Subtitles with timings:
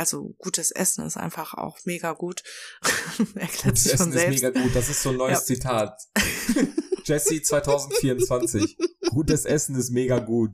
[0.00, 2.42] Also gutes Essen ist einfach auch mega gut.
[3.34, 4.34] Erklärt gutes sich Essen selbst.
[4.34, 4.74] ist mega gut.
[4.74, 5.44] Das ist so ein neues ja.
[5.44, 6.00] Zitat.
[7.04, 8.78] Jesse 2024.
[9.10, 10.52] Gutes Essen ist mega gut.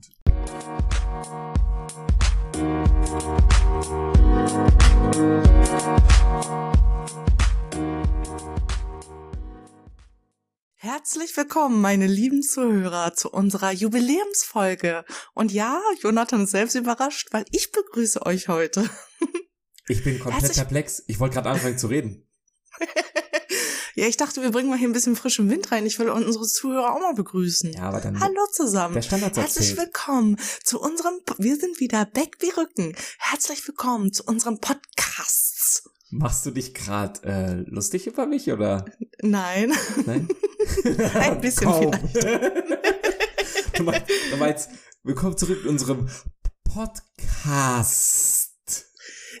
[10.97, 15.05] Herzlich willkommen, meine lieben Zuhörer, zu unserer Jubiläumsfolge.
[15.35, 18.89] Und ja, Jonathan ist selbst überrascht, weil ich begrüße euch heute.
[19.87, 21.03] Ich bin komplett Herzlich perplex.
[21.07, 22.27] Ich wollte gerade anfangen zu reden.
[23.95, 25.85] ja, ich dachte, wir bringen mal hier ein bisschen frischen Wind rein.
[25.85, 27.71] Ich will unsere Zuhörer auch mal begrüßen.
[27.71, 28.19] Ja, aber dann.
[28.19, 28.95] Hallo zusammen.
[28.95, 32.97] Der Standardsatz Herzlich willkommen zu unserem, wir sind wieder back wie Rücken.
[33.19, 35.46] Herzlich willkommen zu unserem Podcast.
[36.09, 38.85] Machst du dich gerade äh, lustig über mich oder?
[39.21, 39.73] Nein.
[40.05, 40.29] Nein?
[41.15, 41.91] Ein bisschen Kaum.
[41.91, 42.15] vielleicht.
[43.77, 44.69] du, meinst, du meinst,
[45.03, 46.07] willkommen zurück in unserem
[46.63, 48.53] Podcast.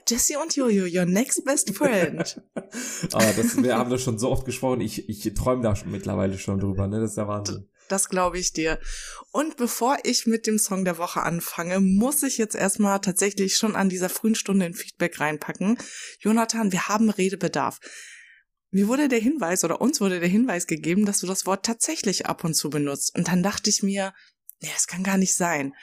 [0.09, 2.41] Jesse und Jojo, your next best friend.
[3.13, 4.81] Aber das, wir haben das schon so oft gesprochen.
[4.81, 6.99] Ich, ich träume da schon mittlerweile schon drüber, ne?
[6.99, 7.69] Das ist der Wahnsinn.
[7.89, 8.79] Das glaube ich dir.
[9.31, 13.75] Und bevor ich mit dem Song der Woche anfange, muss ich jetzt erstmal tatsächlich schon
[13.75, 15.77] an dieser frühen Stunde ein Feedback reinpacken.
[16.19, 17.79] Jonathan, wir haben Redebedarf.
[18.71, 22.25] Mir wurde der Hinweis oder uns wurde der Hinweis gegeben, dass du das Wort tatsächlich
[22.25, 23.15] ab und zu benutzt.
[23.15, 24.13] Und dann dachte ich mir,
[24.59, 25.73] nee, das kann gar nicht sein.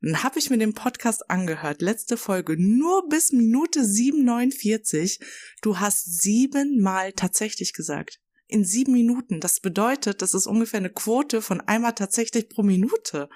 [0.00, 5.20] Dann habe ich mir den Podcast angehört, letzte Folge, nur bis Minute 7,49.
[5.62, 8.18] Du hast siebenmal tatsächlich gesagt.
[8.46, 9.40] In sieben Minuten.
[9.40, 13.28] Das bedeutet, das ist ungefähr eine Quote von einmal tatsächlich pro Minute.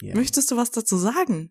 [0.00, 0.14] Ja.
[0.14, 1.50] Möchtest du was dazu sagen?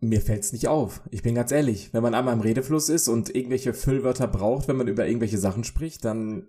[0.00, 1.00] Mir fällt's nicht auf.
[1.10, 1.92] Ich bin ganz ehrlich.
[1.92, 5.64] Wenn man einmal im Redefluss ist und irgendwelche Füllwörter braucht, wenn man über irgendwelche Sachen
[5.64, 6.48] spricht, dann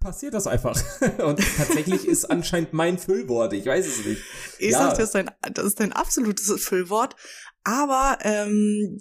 [0.00, 0.80] passiert das einfach.
[1.18, 3.52] Und tatsächlich ist anscheinend mein Füllwort.
[3.52, 4.22] Ich weiß es nicht.
[4.58, 4.78] Ich ja.
[4.78, 7.16] sag, das ist, dein, das ist dein absolutes Füllwort.
[7.64, 8.98] Aber ähm,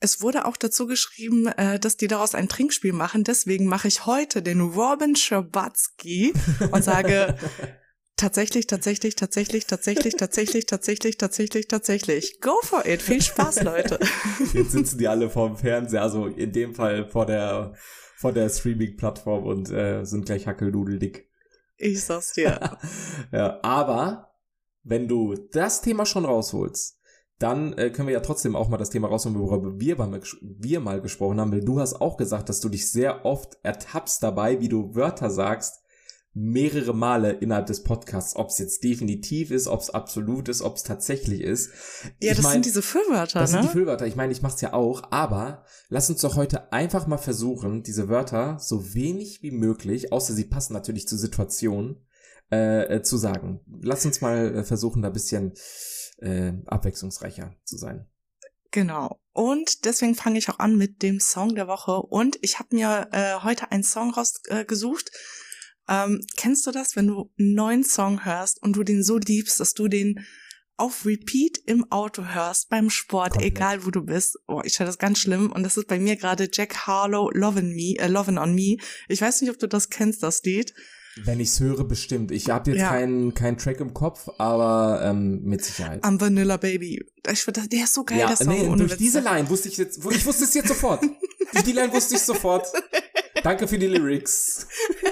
[0.00, 3.24] es wurde auch dazu geschrieben, äh, dass die daraus ein Trinkspiel machen.
[3.24, 6.32] Deswegen mache ich heute den Robin Scherbatsky
[6.70, 7.36] und sage
[8.16, 12.40] tatsächlich, tatsächlich, tatsächlich, tatsächlich, tatsächlich, tatsächlich, tatsächlich, tatsächlich.
[12.40, 13.00] Go for it.
[13.00, 13.98] Viel Spaß, Leute.
[14.52, 17.74] Jetzt sitzen die alle vorm Fernseher, also in dem Fall vor der
[18.18, 21.28] von der Streaming-Plattform und äh, sind gleich hackeldudeldick.
[21.76, 22.78] Ich sag's dir.
[23.32, 24.34] ja, aber
[24.82, 26.95] wenn du das Thema schon rausholst,
[27.38, 29.98] dann äh, können wir ja trotzdem auch mal das Thema rausholen, worüber wir,
[30.40, 34.22] wir mal gesprochen haben, weil du hast auch gesagt, dass du dich sehr oft ertappst
[34.22, 35.82] dabei, wie du Wörter sagst,
[36.38, 40.76] mehrere Male innerhalb des Podcasts, ob es jetzt definitiv ist, ob es absolut ist, ob
[40.76, 41.70] es tatsächlich ist.
[42.20, 43.56] Ja, ich das mein, sind diese Füllwörter, das ne?
[43.56, 44.06] Das sind die Füllwörter.
[44.06, 48.10] Ich meine, ich mach's ja auch, aber lass uns doch heute einfach mal versuchen, diese
[48.10, 52.02] Wörter so wenig wie möglich, außer sie passen natürlich zur Situation,
[52.52, 53.60] äh, äh, zu sagen.
[53.80, 55.54] Lass uns mal äh, versuchen, da bisschen
[56.18, 58.06] äh, abwechslungsreicher zu sein.
[58.70, 59.20] Genau.
[59.32, 61.92] Und deswegen fange ich auch an mit dem Song der Woche.
[61.92, 65.10] Und ich habe mir äh, heute einen Song rausgesucht,
[65.88, 69.18] äh, ähm, kennst du das, wenn du einen neuen Song hörst und du den so
[69.18, 70.26] liebst, dass du den
[70.76, 73.52] auf Repeat im Auto hörst, beim Sport, Komplett.
[73.52, 74.38] egal wo du bist.
[74.46, 75.50] Oh, ich höre das ganz schlimm.
[75.50, 78.76] Und das ist bei mir gerade Jack Harlow, Lovin' Me, äh, Lovin' on Me.
[79.08, 80.74] Ich weiß nicht, ob du das kennst, das Lied.
[81.24, 82.30] Wenn ich's höre, bestimmt.
[82.30, 82.90] Ich habe jetzt ja.
[82.90, 86.04] keinen keinen Track im Kopf, aber ähm, mit Sicherheit.
[86.04, 87.02] Am Vanilla Baby.
[87.30, 88.48] Ich, der ist so geil, ja, der Song.
[88.48, 88.98] Nee, durch Witz.
[88.98, 91.02] diese Line wusste ich jetzt, ich wusste es jetzt sofort.
[91.52, 92.66] durch die Line wusste ich sofort.
[93.42, 94.66] Danke für die Lyrics.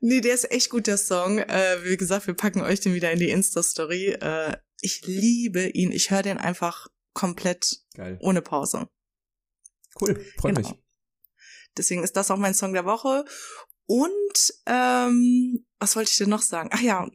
[0.00, 1.38] nee, der ist echt gut, der Song.
[1.38, 4.16] Äh, wie gesagt, wir packen euch den wieder in die Insta-Story.
[4.20, 5.92] Äh, ich liebe ihn.
[5.92, 8.18] Ich höre den einfach komplett Geil.
[8.20, 8.88] ohne Pause.
[10.00, 10.70] Cool, freut genau.
[10.70, 10.78] mich.
[11.76, 13.24] Deswegen ist das auch mein Song der Woche.
[13.86, 16.70] Und ähm, was wollte ich denn noch sagen?
[16.72, 17.08] Ach ja,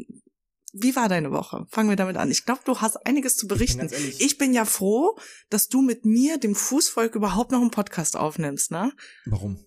[0.73, 1.65] wie war deine Woche?
[1.69, 2.29] Fangen wir damit an.
[2.29, 3.85] Ich glaube, du hast einiges zu berichten.
[3.85, 5.17] Ich bin, ich bin, ja froh,
[5.49, 8.91] dass du mit mir, dem Fußvolk, überhaupt noch einen Podcast aufnimmst, ne?
[9.25, 9.63] Warum?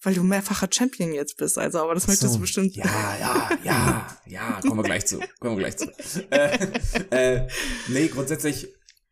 [0.00, 2.12] Weil du mehrfacher Champion jetzt bist, also, aber das so.
[2.12, 2.76] möchtest du bestimmt.
[2.76, 2.84] Ja,
[3.18, 5.18] ja, ja, ja, kommen wir gleich zu.
[5.40, 5.90] Kommen wir gleich zu.
[6.30, 6.68] äh,
[7.10, 7.48] äh,
[7.88, 8.68] nee, grundsätzlich,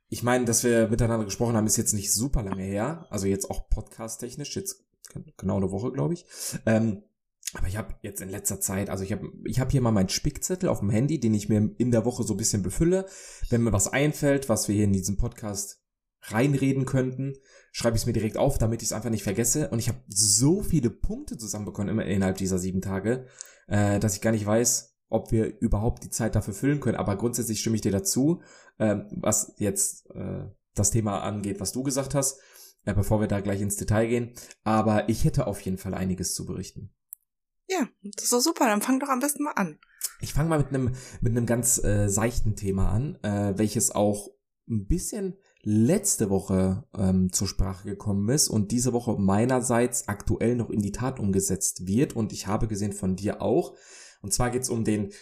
[0.09, 3.06] ich meine, dass wir miteinander gesprochen haben, ist jetzt nicht super lange her.
[3.10, 4.84] Also jetzt auch podcast-technisch, jetzt
[5.38, 6.27] genau eine Woche, glaube ich.
[6.66, 7.03] Ähm,
[7.54, 10.09] aber ich habe jetzt in letzter Zeit, also ich habe ich hab hier mal meinen
[10.09, 13.07] Spickzettel auf dem Handy, den ich mir in der Woche so ein bisschen befülle.
[13.51, 15.83] Wenn mir was einfällt, was wir hier in diesem Podcast
[16.22, 17.34] reinreden könnten,
[17.72, 19.69] schreibe ich es mir direkt auf, damit ich es einfach nicht vergesse.
[19.69, 23.27] Und ich habe so viele Punkte zusammenbekommen immer innerhalb dieser sieben Tage,
[23.66, 26.97] äh, dass ich gar nicht weiß, ob wir überhaupt die Zeit dafür füllen können.
[26.97, 28.41] Aber grundsätzlich stimme ich dir dazu,
[28.78, 30.45] äh, was jetzt äh,
[30.75, 32.41] das Thema angeht, was du gesagt hast,
[32.84, 34.33] äh, bevor wir da gleich ins Detail gehen.
[34.65, 36.95] Aber ich hätte auf jeden Fall einiges zu berichten.
[37.68, 38.66] Ja, das ist doch super.
[38.66, 39.78] Dann fang doch am besten mal an.
[40.20, 44.28] Ich fange mal mit einem mit einem ganz äh, seichten Thema an, äh, welches auch
[44.68, 50.70] ein bisschen letzte Woche ähm, zur Sprache gekommen ist und diese Woche meinerseits aktuell noch
[50.70, 52.14] in die Tat umgesetzt wird.
[52.14, 53.74] Und ich habe gesehen von dir auch.
[54.22, 55.12] Und zwar geht es um den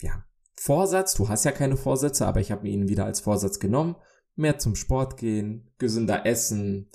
[0.00, 0.24] ja,
[0.54, 1.14] Vorsatz.
[1.14, 3.96] Du hast ja keine Vorsätze, aber ich habe ihn wieder als Vorsatz genommen.
[4.36, 6.90] Mehr zum Sport gehen, gesünder essen.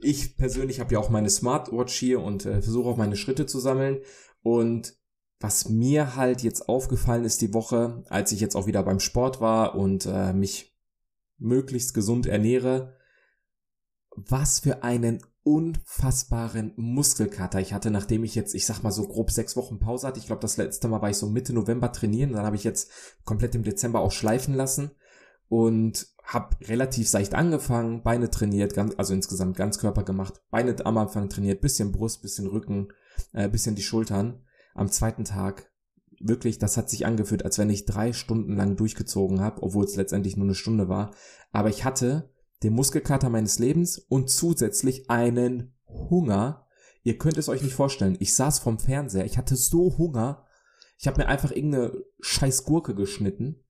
[0.00, 3.58] Ich persönlich habe ja auch meine Smartwatch hier und äh, versuche auch meine Schritte zu
[3.58, 4.00] sammeln.
[4.42, 4.96] Und
[5.40, 9.40] was mir halt jetzt aufgefallen ist die Woche, als ich jetzt auch wieder beim Sport
[9.40, 10.76] war und äh, mich
[11.38, 12.96] möglichst gesund ernähre,
[14.14, 19.30] was für einen unfassbaren Muskelkater ich hatte, nachdem ich jetzt, ich sag mal so grob
[19.30, 20.20] sechs Wochen Pause hatte.
[20.20, 22.32] Ich glaube, das letzte Mal war ich so Mitte November trainieren.
[22.32, 22.90] Dann habe ich jetzt
[23.24, 24.92] komplett im Dezember auch schleifen lassen
[25.48, 30.98] und habe relativ seicht angefangen, Beine trainiert, ganz, also insgesamt ganz Körper gemacht, Beine am
[30.98, 32.88] Anfang trainiert, bisschen Brust, bisschen Rücken,
[33.32, 34.44] äh, bisschen die Schultern.
[34.74, 35.70] Am zweiten Tag
[36.20, 39.96] wirklich, das hat sich angefühlt, als wenn ich drei Stunden lang durchgezogen habe, obwohl es
[39.96, 41.12] letztendlich nur eine Stunde war.
[41.50, 42.30] Aber ich hatte
[42.62, 46.66] den Muskelkater meines Lebens und zusätzlich einen Hunger.
[47.02, 48.16] Ihr könnt es euch nicht vorstellen.
[48.20, 50.46] Ich saß vorm Fernseher, ich hatte so Hunger.
[50.98, 53.64] Ich habe mir einfach irgendeine scheiß Gurke geschnitten,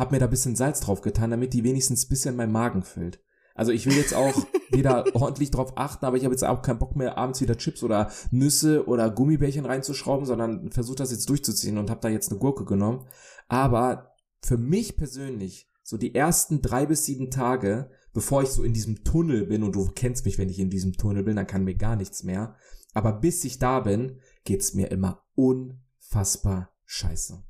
[0.00, 3.22] habe mir da bisschen Salz drauf getan, damit die wenigstens bisschen mein Magen füllt.
[3.54, 4.34] Also ich will jetzt auch
[4.70, 7.82] wieder ordentlich drauf achten, aber ich habe jetzt auch keinen Bock mehr, abends wieder Chips
[7.82, 12.40] oder Nüsse oder Gummibärchen reinzuschrauben, sondern versuche das jetzt durchzuziehen und habe da jetzt eine
[12.40, 13.06] Gurke genommen.
[13.48, 18.72] Aber für mich persönlich, so die ersten drei bis sieben Tage, bevor ich so in
[18.72, 21.64] diesem Tunnel bin, und du kennst mich, wenn ich in diesem Tunnel bin, dann kann
[21.64, 22.56] mir gar nichts mehr.
[22.94, 27.44] Aber bis ich da bin, geht's mir immer unfassbar scheiße.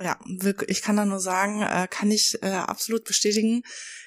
[0.00, 0.18] Ja,
[0.68, 3.62] ich kann da nur sagen, äh, kann ich äh, absolut bestätigen.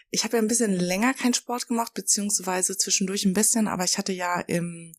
[0.10, 3.98] Ich habe ja ein bisschen länger keinen Sport gemacht, beziehungsweise zwischendurch ein bisschen, aber ich
[3.98, 4.94] hatte ja im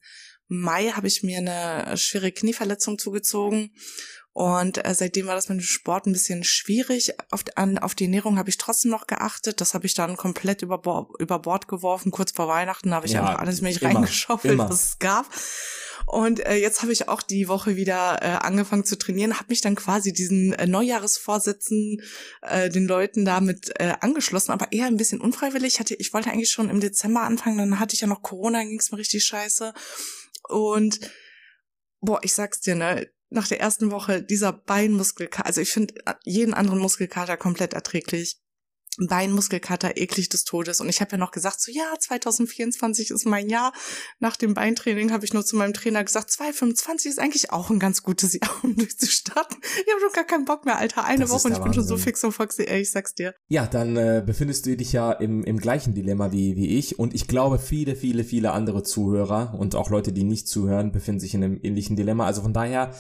[0.48, 3.74] Mai habe ich mir eine schwere Knieverletzung zugezogen
[4.34, 7.12] und äh, seitdem war das mit dem Sport ein bisschen schwierig.
[7.30, 9.60] Auf, an, auf die Ernährung habe ich trotzdem noch geachtet.
[9.60, 12.10] Das habe ich dann komplett über, über Bord geworfen.
[12.10, 15.26] Kurz vor Weihnachten habe ich ja, einfach alles mich reingeschaufelt, was es gab.
[16.06, 19.60] Und äh, jetzt habe ich auch die Woche wieder äh, angefangen zu trainieren, habe mich
[19.60, 22.02] dann quasi diesen äh, Neujahresvorsätzen
[22.40, 25.78] äh, den Leuten damit äh, angeschlossen, aber eher ein bisschen unfreiwillig.
[25.78, 28.80] Hatte, ich wollte eigentlich schon im Dezember anfangen, dann hatte ich ja noch Corona, ging
[28.80, 29.74] es mir richtig scheiße.
[30.48, 31.00] Und
[32.00, 35.94] boah, ich sag's dir, ne, nach der ersten Woche dieser Beinmuskelkater, also ich finde
[36.24, 38.41] jeden anderen Muskelkater komplett erträglich.
[38.98, 40.80] Beinmuskelkater eklig des Todes.
[40.80, 43.72] Und ich habe ja noch gesagt, so ja, 2024 ist mein Jahr.
[44.18, 47.78] Nach dem Beintraining habe ich nur zu meinem Trainer gesagt, 2025 ist eigentlich auch ein
[47.78, 49.56] ganz gutes Jahr, um durchzustarten.
[49.62, 51.04] Ich habe schon gar keinen Bock mehr, Alter.
[51.04, 53.34] Eine das Woche und ich bin schon so fix und foxy, ey, ich sag's dir.
[53.48, 56.98] Ja, dann äh, befindest du dich ja im, im gleichen Dilemma wie, wie ich.
[56.98, 61.20] Und ich glaube, viele, viele, viele andere Zuhörer und auch Leute, die nicht zuhören, befinden
[61.20, 62.26] sich in einem ähnlichen Dilemma.
[62.26, 62.94] Also von daher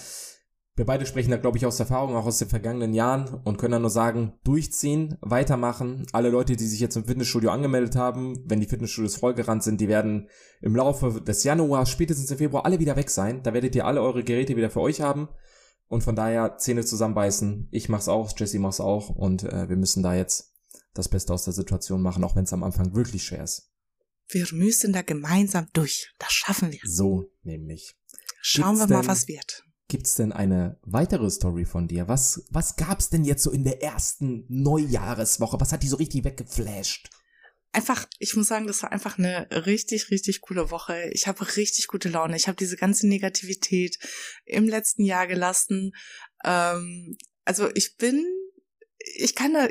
[0.74, 3.72] wir beide sprechen da, glaube ich, aus Erfahrung, auch aus den vergangenen Jahren und können
[3.72, 6.06] dann nur sagen, durchziehen, weitermachen.
[6.12, 9.88] Alle Leute, die sich jetzt im Fitnessstudio angemeldet haben, wenn die Fitnessstudios vollgerannt sind, die
[9.88, 10.28] werden
[10.62, 13.42] im Laufe des Januars, spätestens im Februar, alle wieder weg sein.
[13.42, 15.28] Da werdet ihr alle eure Geräte wieder für euch haben.
[15.88, 17.68] Und von daher Zähne zusammenbeißen.
[17.70, 19.10] Ich mach's auch, Jesse mach's auch.
[19.10, 20.54] Und äh, wir müssen da jetzt
[20.94, 23.70] das Beste aus der Situation machen, auch wenn es am Anfang wirklich schwer ist.
[24.26, 26.14] Wir müssen da gemeinsam durch.
[26.18, 26.80] Das schaffen wir.
[26.84, 27.94] So nämlich.
[28.40, 29.64] Schauen Gibt's wir mal, was wird.
[29.92, 32.08] Gibt's denn eine weitere Story von dir?
[32.08, 35.60] Was, was gab's denn jetzt so in der ersten Neujahreswoche?
[35.60, 37.10] Was hat die so richtig weggeflasht?
[37.72, 41.10] Einfach, ich muss sagen, das war einfach eine richtig, richtig coole Woche.
[41.12, 42.36] Ich habe richtig gute Laune.
[42.36, 43.98] Ich habe diese ganze Negativität
[44.46, 45.92] im letzten Jahr gelassen.
[46.42, 48.24] Ähm, also ich bin
[49.16, 49.68] ich kann da,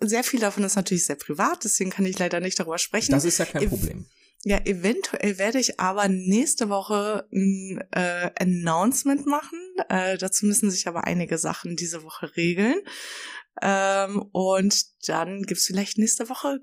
[0.00, 3.12] sehr viel davon ist natürlich sehr privat, deswegen kann ich leider nicht darüber sprechen.
[3.12, 4.06] Das ist ja kein Problem.
[4.46, 9.58] Ja, eventuell werde ich aber nächste Woche ein äh, Announcement machen.
[9.88, 12.76] Äh, dazu müssen sich aber einige Sachen diese Woche regeln.
[13.62, 16.60] Ähm, und dann gibt's vielleicht nächste Woche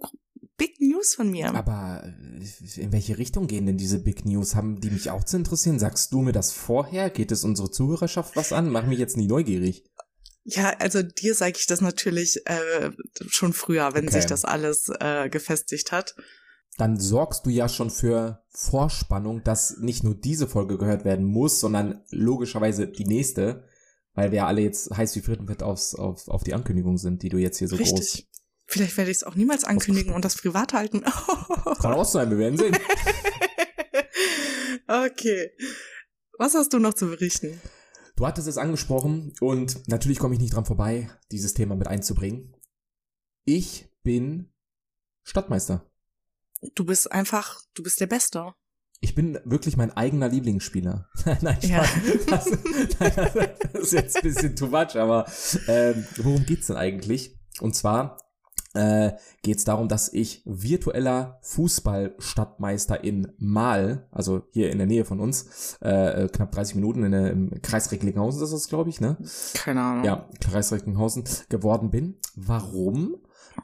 [0.57, 1.55] Big News von mir.
[1.55, 4.53] Aber äh, in welche Richtung gehen denn diese Big News?
[4.53, 5.79] Haben die mich auch zu interessieren?
[5.79, 7.09] Sagst du mir das vorher?
[7.09, 8.69] Geht es unsere Zuhörerschaft was an?
[8.69, 9.85] Mach mich jetzt nie neugierig.
[10.43, 12.91] Ja, also dir sage ich das natürlich äh,
[13.27, 14.17] schon früher, wenn okay.
[14.17, 16.15] sich das alles äh, gefestigt hat
[16.77, 21.59] dann sorgst du ja schon für Vorspannung, dass nicht nur diese Folge gehört werden muss,
[21.59, 23.65] sondern logischerweise die nächste,
[24.13, 27.29] weil wir ja alle jetzt heiß wie Frittenfett aufs, auf, auf die Ankündigung sind, die
[27.29, 27.95] du jetzt hier so Richtig.
[27.95, 28.23] groß.
[28.65, 31.01] Vielleicht werde ich es auch niemals ankündigen und das privat halten.
[31.81, 32.75] Kann auch sein, wir werden sehen.
[34.87, 35.51] okay.
[36.37, 37.59] Was hast du noch zu berichten?
[38.15, 42.55] Du hattest es angesprochen und natürlich komme ich nicht dran vorbei, dieses Thema mit einzubringen.
[43.45, 44.53] Ich bin
[45.23, 45.90] Stadtmeister.
[46.75, 48.53] Du bist einfach, du bist der Beste.
[48.99, 51.09] Ich bin wirklich mein eigener Lieblingsspieler.
[51.41, 51.83] nein, ja.
[52.27, 52.45] das,
[52.99, 55.25] das, ist jetzt ein bisschen too much, aber
[55.67, 57.35] ähm, worum geht's denn eigentlich?
[57.61, 58.17] Und zwar
[58.73, 65.03] äh, geht es darum, dass ich virtueller Fußballstadtmeister in Mal, also hier in der Nähe
[65.03, 69.01] von uns, äh, knapp 30 Minuten in der, im Kreis Recklinghausen, das ist glaube ich,
[69.01, 69.17] ne?
[69.55, 70.05] Keine Ahnung.
[70.05, 72.17] Ja, Kreis Recklinghausen geworden bin.
[72.35, 73.17] Warum?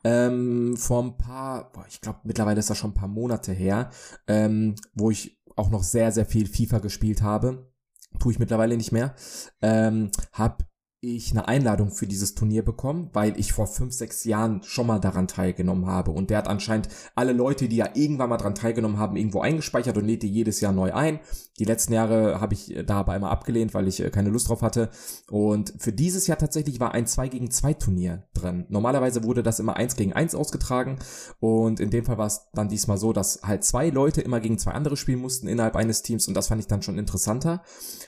[0.04, 3.90] Ähm, vor ein paar, ich glaube mittlerweile ist das schon ein paar Monate her,
[4.28, 7.72] ähm, wo ich auch noch sehr, sehr viel FIFA gespielt habe.
[8.20, 9.16] Tue ich mittlerweile nicht mehr.
[9.62, 10.67] Ähm, hab
[11.00, 15.00] ich eine Einladung für dieses Turnier bekommen, weil ich vor fünf, sechs Jahren schon mal
[15.00, 16.10] daran teilgenommen habe.
[16.10, 19.96] Und der hat anscheinend alle Leute, die ja irgendwann mal daran teilgenommen haben, irgendwo eingespeichert
[19.98, 21.20] und lädt die jedes Jahr neu ein.
[21.60, 24.64] Die letzten Jahre habe ich da aber immer abgelehnt, weil ich äh, keine Lust drauf
[24.64, 24.90] hatte.
[25.30, 28.66] Und für dieses Jahr tatsächlich war ein 2 gegen 2 Turnier drin.
[28.70, 30.98] Normalerweise wurde das immer 1 gegen 1 ausgetragen.
[31.40, 34.58] Und in dem Fall war es dann diesmal so, dass halt zwei Leute immer gegen
[34.58, 36.28] zwei andere spielen mussten innerhalb eines Teams.
[36.28, 37.62] Und das fand ich dann schon interessanter.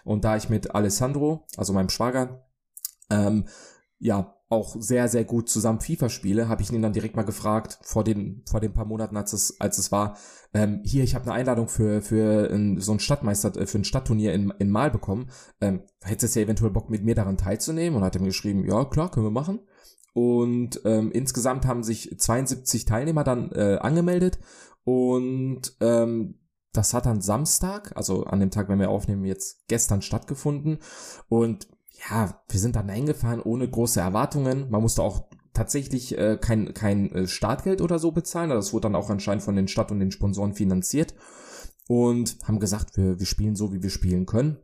[0.03, 2.48] Und da ich mit Alessandro, also meinem Schwager,
[3.09, 3.45] ähm,
[3.99, 7.77] ja, auch sehr, sehr gut zusammen FIFA spiele, habe ich ihn dann direkt mal gefragt,
[7.83, 10.17] vor den, vor den paar Monaten, als es, als es war,
[10.53, 13.83] ähm, hier, ich habe eine Einladung für, für ein, so ein Stadtmeister, äh, für ein
[13.83, 15.29] Stadtturnier in, in Mal bekommen.
[15.61, 17.97] Ähm, hättest du ja eventuell Bock, mit mir daran teilzunehmen?
[17.97, 19.59] Und hat er mir geschrieben, ja, klar, können wir machen.
[20.13, 24.39] Und ähm, insgesamt haben sich 72 Teilnehmer dann äh, angemeldet
[24.83, 26.39] und ähm,
[26.73, 30.79] das hat dann Samstag, also an dem Tag, wenn wir aufnehmen, jetzt gestern stattgefunden.
[31.27, 31.67] Und
[32.07, 34.69] ja, wir sind dann eingefahren ohne große Erwartungen.
[34.69, 38.49] Man musste auch tatsächlich äh, kein, kein äh, Startgeld oder so bezahlen.
[38.49, 41.15] Das wurde dann auch anscheinend von den Stadt und den Sponsoren finanziert.
[41.87, 44.57] Und haben gesagt, wir, wir spielen so, wie wir spielen können.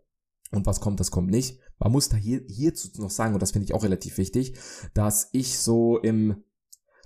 [0.51, 1.59] Und was kommt, das kommt nicht.
[1.79, 4.57] Man muss da hier, hierzu noch sagen, und das finde ich auch relativ wichtig,
[4.93, 6.43] dass ich so im,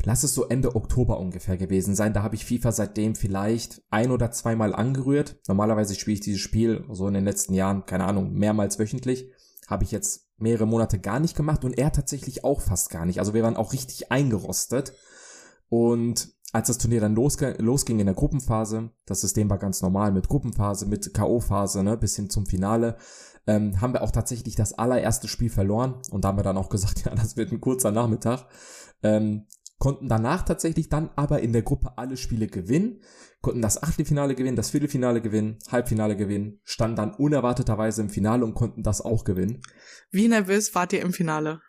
[0.04, 4.12] lass es so Ende Oktober ungefähr gewesen sein, da habe ich FIFA seitdem vielleicht ein
[4.12, 5.40] oder zweimal angerührt.
[5.48, 9.32] Normalerweise spiele ich dieses Spiel so in den letzten Jahren, keine Ahnung, mehrmals wöchentlich
[9.70, 13.20] habe ich jetzt mehrere Monate gar nicht gemacht und er tatsächlich auch fast gar nicht.
[13.20, 14.94] Also wir waren auch richtig eingerostet.
[15.70, 20.12] Und als das Turnier dann losge losging in der Gruppenphase, das System war ganz normal
[20.12, 22.98] mit Gruppenphase, mit K.O.-Phase, ne, bis hin zum Finale,
[23.46, 26.02] ähm, haben wir auch tatsächlich das allererste Spiel verloren.
[26.10, 28.48] Und da haben wir dann auch gesagt, ja, das wird ein kurzer Nachmittag.
[29.04, 29.46] Ähm,
[29.80, 33.02] konnten danach tatsächlich dann aber in der Gruppe alle Spiele gewinnen,
[33.42, 38.54] konnten das Achtelfinale gewinnen, das Viertelfinale gewinnen, Halbfinale gewinnen, standen dann unerwarteterweise im Finale und
[38.54, 39.62] konnten das auch gewinnen.
[40.12, 41.62] Wie nervös wart ihr im Finale?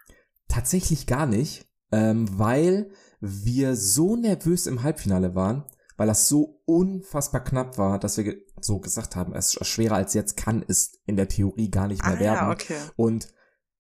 [0.48, 2.90] Tatsächlich gar nicht, ähm, weil
[3.20, 5.64] wir so nervös im Halbfinale waren,
[5.96, 10.14] weil das so unfassbar knapp war, dass wir so gesagt haben, es ist schwerer als
[10.14, 12.48] jetzt kann es in der Theorie gar nicht mehr ah, werden.
[12.48, 12.76] Ja, okay.
[12.96, 13.28] Und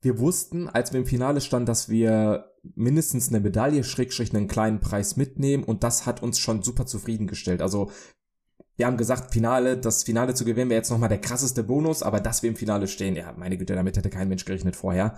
[0.02, 4.80] wir wussten, als wir im Finale standen, dass wir mindestens eine Medaille, Schrägstrich einen kleinen
[4.80, 7.62] Preis mitnehmen und das hat uns schon super zufriedengestellt.
[7.62, 7.90] Also
[8.76, 12.20] wir haben gesagt, Finale, das Finale zu gewinnen wäre jetzt nochmal der krasseste Bonus, aber
[12.20, 15.16] dass wir im Finale stehen, ja, meine Güte, damit hätte kein Mensch gerechnet vorher.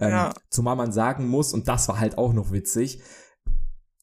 [0.00, 0.28] Ja.
[0.28, 3.02] Ähm, zumal man sagen muss, und das war halt auch noch witzig,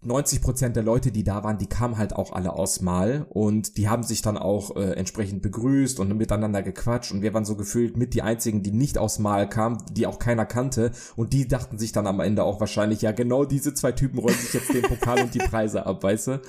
[0.01, 3.75] 90 Prozent der Leute, die da waren, die kamen halt auch alle aus Mal und
[3.75, 7.57] die haben sich dann auch äh, entsprechend begrüßt und miteinander gequatscht und wir waren so
[7.57, 11.49] gefühlt mit die einzigen, die nicht aus Mal kamen, die auch keiner kannte und die
[11.49, 14.73] dachten sich dann am Ende auch wahrscheinlich, ja genau diese zwei Typen rollen sich jetzt
[14.73, 16.41] den Pokal und die Preise ab, weißt du?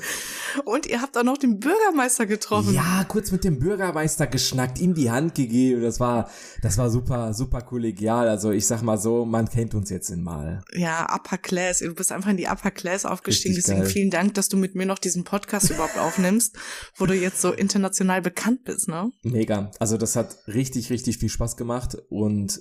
[0.64, 2.72] Und ihr habt auch noch den Bürgermeister getroffen.
[2.72, 6.30] Ja, kurz mit dem Bürgermeister geschnackt, ihm die Hand gegeben, das war,
[6.62, 10.22] das war super, super kollegial, also ich sag mal so, man kennt uns jetzt in
[10.22, 10.62] Mal.
[10.72, 13.90] Ja, Upper Class, du bist einfach in die Upper Class aufgestiegen Richtig Deswegen geil.
[13.90, 16.56] vielen Dank, dass du mit mir noch diesen Podcast überhaupt aufnimmst,
[16.96, 19.10] wo du jetzt so international bekannt bist, ne?
[19.22, 19.70] Mega.
[19.78, 22.60] Also das hat richtig, richtig viel Spaß gemacht und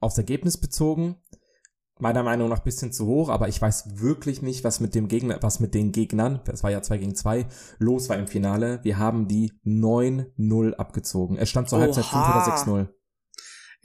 [0.00, 1.16] aufs Ergebnis bezogen,
[1.98, 5.38] meiner Meinung nach bisschen zu hoch, aber ich weiß wirklich nicht, was mit dem Gegner,
[5.40, 7.46] was mit den Gegnern, das war ja 2 gegen 2,
[7.78, 8.80] los war im Finale.
[8.82, 11.38] Wir haben die 9-0 abgezogen.
[11.38, 12.88] Es stand zur Halbzeit 5 oder 6-0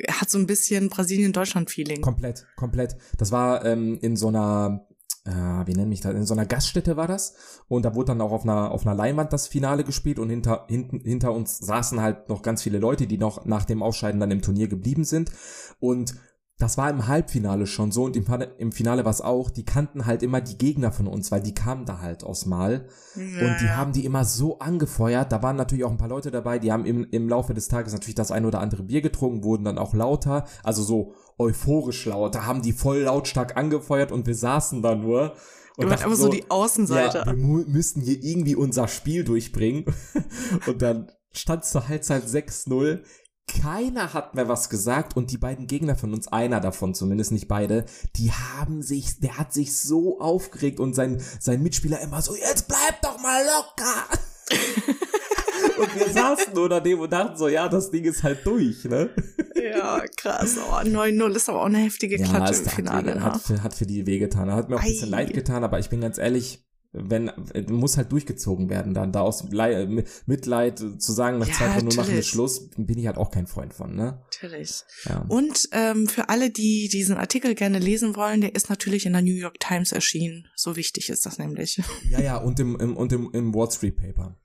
[0.10, 2.02] hat so ein bisschen Brasilien-Deutschland-Feeling.
[2.02, 2.96] Komplett, komplett.
[3.18, 4.88] Das war ähm, in so einer
[5.26, 7.36] äh, wie nenne ich das, in so einer Gaststätte war das.
[7.68, 10.66] Und da wurde dann auch auf einer, auf einer Leinwand das Finale gespielt und hinter,
[10.68, 14.32] hinten, hinter uns saßen halt noch ganz viele Leute, die noch nach dem Ausscheiden dann
[14.32, 15.32] im Turnier geblieben sind.
[15.80, 16.16] Und
[16.62, 18.26] das war im Halbfinale schon so und im,
[18.60, 21.56] im Finale war es auch, die kannten halt immer die Gegner von uns, weil die
[21.56, 23.48] kamen da halt aus Mal ja.
[23.48, 25.32] und die haben die immer so angefeuert.
[25.32, 27.94] Da waren natürlich auch ein paar Leute dabei, die haben im, im Laufe des Tages
[27.94, 32.46] natürlich das ein oder andere Bier getrunken, wurden dann auch lauter, also so euphorisch lauter,
[32.46, 35.34] haben die voll lautstark angefeuert und wir saßen da nur.
[35.78, 37.24] Und dachten einfach so, so die Außenseite.
[37.26, 39.86] Ja, wir müssten hier irgendwie unser Spiel durchbringen.
[40.68, 43.00] und dann stand zur Halbzeit 6-0
[43.52, 47.48] keiner hat mehr was gesagt und die beiden Gegner von uns, einer davon zumindest, nicht
[47.48, 52.36] beide, die haben sich, der hat sich so aufgeregt und sein, sein Mitspieler immer so,
[52.36, 54.06] jetzt bleib doch mal locker.
[55.80, 59.10] und wir saßen nur daneben und dachten so, ja, das Ding ist halt durch, ne?
[59.56, 60.58] ja, krass.
[60.58, 63.16] Oh, 9-0 ist aber auch eine heftige Klatsche im Finale.
[63.16, 64.52] Hat, hat, für, hat für die wehgetan.
[64.52, 67.32] Hat mir auch ein bisschen leid getan, aber ich bin ganz ehrlich, wenn
[67.70, 72.14] muss halt durchgezogen werden dann da aus Mitleid zu sagen nach ja, zwei Minuten machen
[72.14, 74.22] wir Schluss bin ich halt auch kein Freund von ne?
[74.26, 74.84] Natürlich.
[75.06, 75.26] Ja.
[75.30, 79.22] und ähm, für alle die diesen Artikel gerne lesen wollen der ist natürlich in der
[79.22, 80.48] New York Times erschienen.
[80.56, 81.82] So wichtig ist das nämlich.
[82.10, 84.38] Ja ja und im, im und im, im Wall Street Paper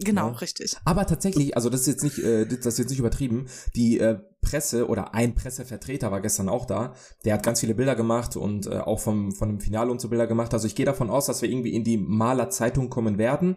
[0.00, 0.34] Genau, ja.
[0.34, 0.76] richtig.
[0.84, 3.46] Aber tatsächlich, also das ist jetzt nicht, äh, das ist jetzt nicht übertrieben.
[3.74, 6.94] Die äh, Presse oder ein Pressevertreter war gestern auch da.
[7.24, 10.08] Der hat ganz viele Bilder gemacht und äh, auch vom von dem Finale und so
[10.08, 10.54] Bilder gemacht.
[10.54, 13.56] Also ich gehe davon aus, dass wir irgendwie in die Maler Zeitung kommen werden.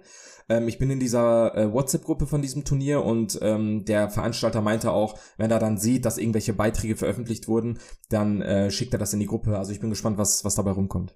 [0.49, 4.91] Ähm, ich bin in dieser äh, WhatsApp-Gruppe von diesem Turnier und ähm, der Veranstalter meinte
[4.91, 7.77] auch, wenn er dann sieht, dass irgendwelche Beiträge veröffentlicht wurden,
[8.09, 9.59] dann äh, schickt er das in die Gruppe.
[9.59, 11.15] Also ich bin gespannt, was was dabei rumkommt.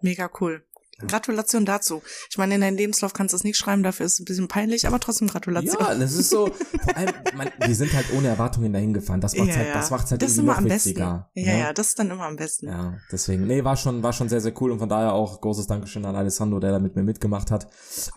[0.00, 0.64] Mega cool.
[0.98, 2.02] Gratulation dazu.
[2.30, 4.48] Ich meine, in deinem Lebenslauf kannst du es nicht schreiben, dafür ist es ein bisschen
[4.48, 5.76] peinlich, aber trotzdem Gratulation.
[5.80, 6.46] Ja, das ist so,
[6.82, 9.20] vor allem, man, wir sind halt ohne Erwartungen dahin gefahren.
[9.20, 11.30] Das macht's ja, halt, das macht's halt das irgendwie noch witziger.
[11.34, 12.68] Ja, ja, ja, das ist dann immer am besten.
[12.68, 15.66] Ja, deswegen, nee, war schon, war schon sehr, sehr cool und von daher auch großes
[15.66, 17.68] Dankeschön an Alessandro, der da mit mir mitgemacht hat.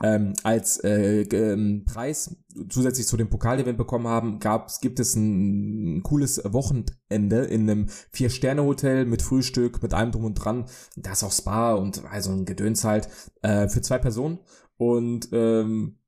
[0.03, 2.36] Ähm, als äh, ähm, Preis
[2.69, 7.88] zusätzlich zu dem Pokalevent bekommen haben, gab's, gibt es ein, ein cooles Wochenende in einem
[8.12, 10.65] Vier-Sterne-Hotel mit Frühstück, mit allem drum und dran.
[10.96, 13.09] Da ist auch Spa und also ein Gedöns halt
[13.41, 14.39] äh, für zwei Personen.
[14.77, 16.00] Und ähm,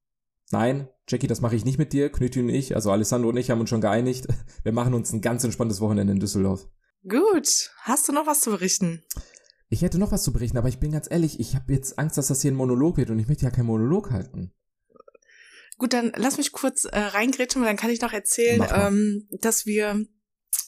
[0.52, 2.12] nein, Jackie, das mache ich nicht mit dir.
[2.12, 4.28] Knütti und ich, also Alessandro und ich haben uns schon geeinigt.
[4.64, 6.68] Wir machen uns ein ganz entspanntes Wochenende in Düsseldorf.
[7.08, 7.72] Gut.
[7.82, 9.04] Hast du noch was zu berichten?
[9.70, 12.18] Ich hätte noch was zu berichten, aber ich bin ganz ehrlich, ich habe jetzt Angst,
[12.18, 14.52] dass das hier ein Monolog wird und ich möchte ja keinen Monolog halten.
[15.78, 20.08] Gut, dann lass mich kurz äh, reingrätschen, dann kann ich noch erzählen, ähm, dass wir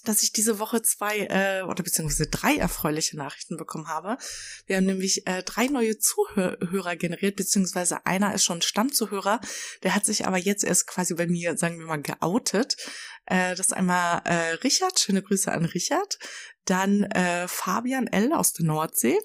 [0.05, 4.17] dass ich diese Woche zwei äh, oder beziehungsweise drei erfreuliche Nachrichten bekommen habe.
[4.65, 9.39] Wir haben nämlich äh, drei neue Zuhörer generiert, beziehungsweise einer ist schon Stammzuhörer,
[9.83, 12.77] der hat sich aber jetzt erst quasi bei mir, sagen wir mal, geoutet.
[13.25, 16.17] Äh, das ist einmal äh, Richard, schöne Grüße an Richard,
[16.65, 18.33] dann äh, Fabian L.
[18.33, 19.17] aus der Nordsee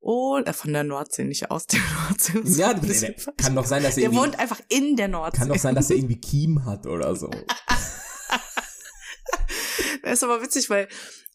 [0.00, 2.60] und äh, von der Nordsee, nicht aus der Nordsee.
[2.60, 5.38] Ja, nee, kann doch sein, dass er Der wohnt einfach in der Nordsee.
[5.38, 7.30] Kann doch sein, dass er irgendwie Kiem hat oder so.
[10.12, 10.88] ist aber witzig, weil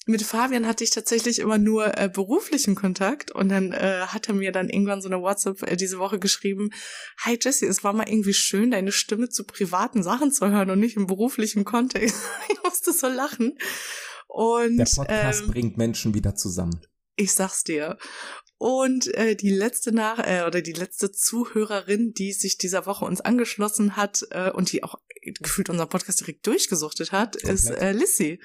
[0.05, 4.33] mit Fabian hatte ich tatsächlich immer nur äh, beruflichen Kontakt und dann äh, hat er
[4.33, 6.71] mir dann irgendwann so eine WhatsApp äh, diese Woche geschrieben,
[7.19, 10.79] Hi Jesse, es war mal irgendwie schön, deine Stimme zu privaten Sachen zu hören und
[10.79, 12.17] nicht im beruflichen Kontext.
[12.49, 13.57] ich musste so lachen.
[14.27, 16.81] Und, Der Podcast ähm, bringt Menschen wieder zusammen.
[17.15, 17.97] Ich sag's dir.
[18.57, 23.19] Und äh, die letzte nach äh, oder die letzte Zuhörerin, die sich dieser Woche uns
[23.19, 24.95] angeschlossen hat äh, und die auch
[25.39, 27.53] gefühlt unseren Podcast direkt durchgesuchtet hat, Komplett.
[27.53, 28.39] ist äh, Lissy.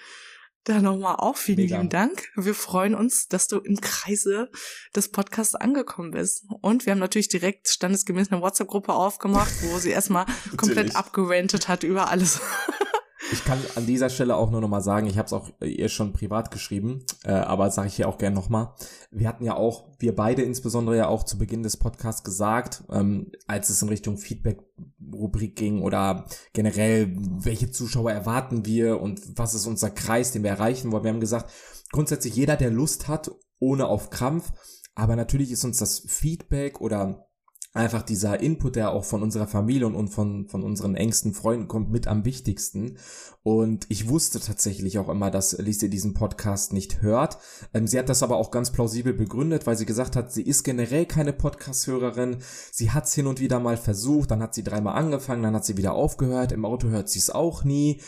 [0.65, 1.77] Da nochmal auch vielen Mega.
[1.77, 2.29] lieben Dank.
[2.37, 4.51] Wir freuen uns, dass du im Kreise
[4.95, 6.45] des Podcasts angekommen bist.
[6.61, 10.27] Und wir haben natürlich direkt standesgemäß eine WhatsApp-Gruppe aufgemacht, wo sie erstmal
[10.59, 12.41] komplett abgerantet hat über alles.
[13.31, 16.15] Ich kann an dieser Stelle auch nur nochmal sagen, ich habe es auch ihr schon
[16.15, 18.73] privat geschrieben, äh, aber sage ich hier auch gerne nochmal.
[19.11, 23.31] Wir hatten ja auch, wir beide insbesondere ja auch zu Beginn des Podcasts gesagt, ähm,
[23.47, 29.67] als es in Richtung Feedback-Rubrik ging oder generell, welche Zuschauer erwarten wir und was ist
[29.67, 31.05] unser Kreis, den wir erreichen wollen.
[31.05, 31.51] Wir haben gesagt,
[31.93, 34.53] grundsätzlich jeder, der Lust hat, ohne auf Krampf,
[34.95, 37.28] aber natürlich ist uns das Feedback oder
[37.75, 41.91] einfach dieser Input, der auch von unserer Familie und von, von unseren engsten Freunden kommt,
[41.91, 42.99] mit am wichtigsten.
[43.43, 47.39] Und ich wusste tatsächlich auch immer, dass Lise diesen Podcast nicht hört.
[47.75, 50.65] Ähm, sie hat das aber auch ganz plausibel begründet, weil sie gesagt hat, sie ist
[50.65, 52.39] generell keine Podcast-Hörerin.
[52.73, 55.65] Sie hat es hin und wieder mal versucht, dann hat sie dreimal angefangen, dann hat
[55.65, 56.53] sie wieder aufgehört.
[56.53, 58.01] Im Auto hört sie es auch nie.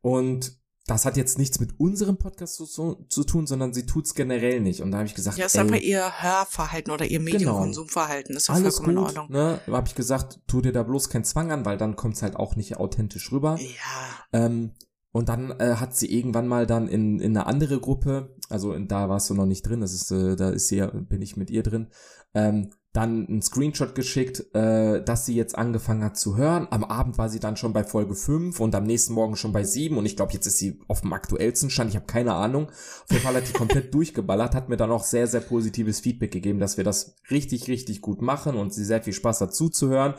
[0.00, 0.61] Und
[0.92, 4.60] das hat jetzt nichts mit unserem Podcast zu, zu, zu tun, sondern sie tut's generell
[4.60, 4.82] nicht.
[4.82, 7.32] Und da habe ich gesagt, ja, ist einfach ihr Hörverhalten oder ihr genau.
[7.32, 8.36] Medienkonsumverhalten.
[8.36, 9.32] Ist ja Alles vollkommen gut, in Ordnung.
[9.32, 9.60] Ne?
[9.66, 12.36] Da habe ich gesagt, tu dir da bloß keinen Zwang an, weil dann kommt's halt
[12.36, 13.58] auch nicht authentisch rüber.
[13.58, 14.46] Ja.
[14.46, 14.72] Ähm,
[15.12, 18.88] und dann äh, hat sie irgendwann mal dann in, in eine andere Gruppe, also in,
[18.88, 21.50] da warst du noch nicht drin, das ist, äh, da ist sie bin ich mit
[21.50, 21.88] ihr drin,
[22.34, 26.68] ähm, dann einen Screenshot geschickt, äh, dass sie jetzt angefangen hat zu hören.
[26.70, 29.64] Am Abend war sie dann schon bei Folge 5 und am nächsten Morgen schon bei
[29.64, 31.90] 7 und ich glaube, jetzt ist sie auf dem aktuellsten Stand.
[31.90, 32.68] Ich habe keine Ahnung.
[32.68, 36.32] Auf jeden Fall hat die komplett durchgeballert, hat mir dann auch sehr, sehr positives Feedback
[36.32, 40.14] gegeben, dass wir das richtig, richtig gut machen und sie sehr viel Spaß hat zuzuhören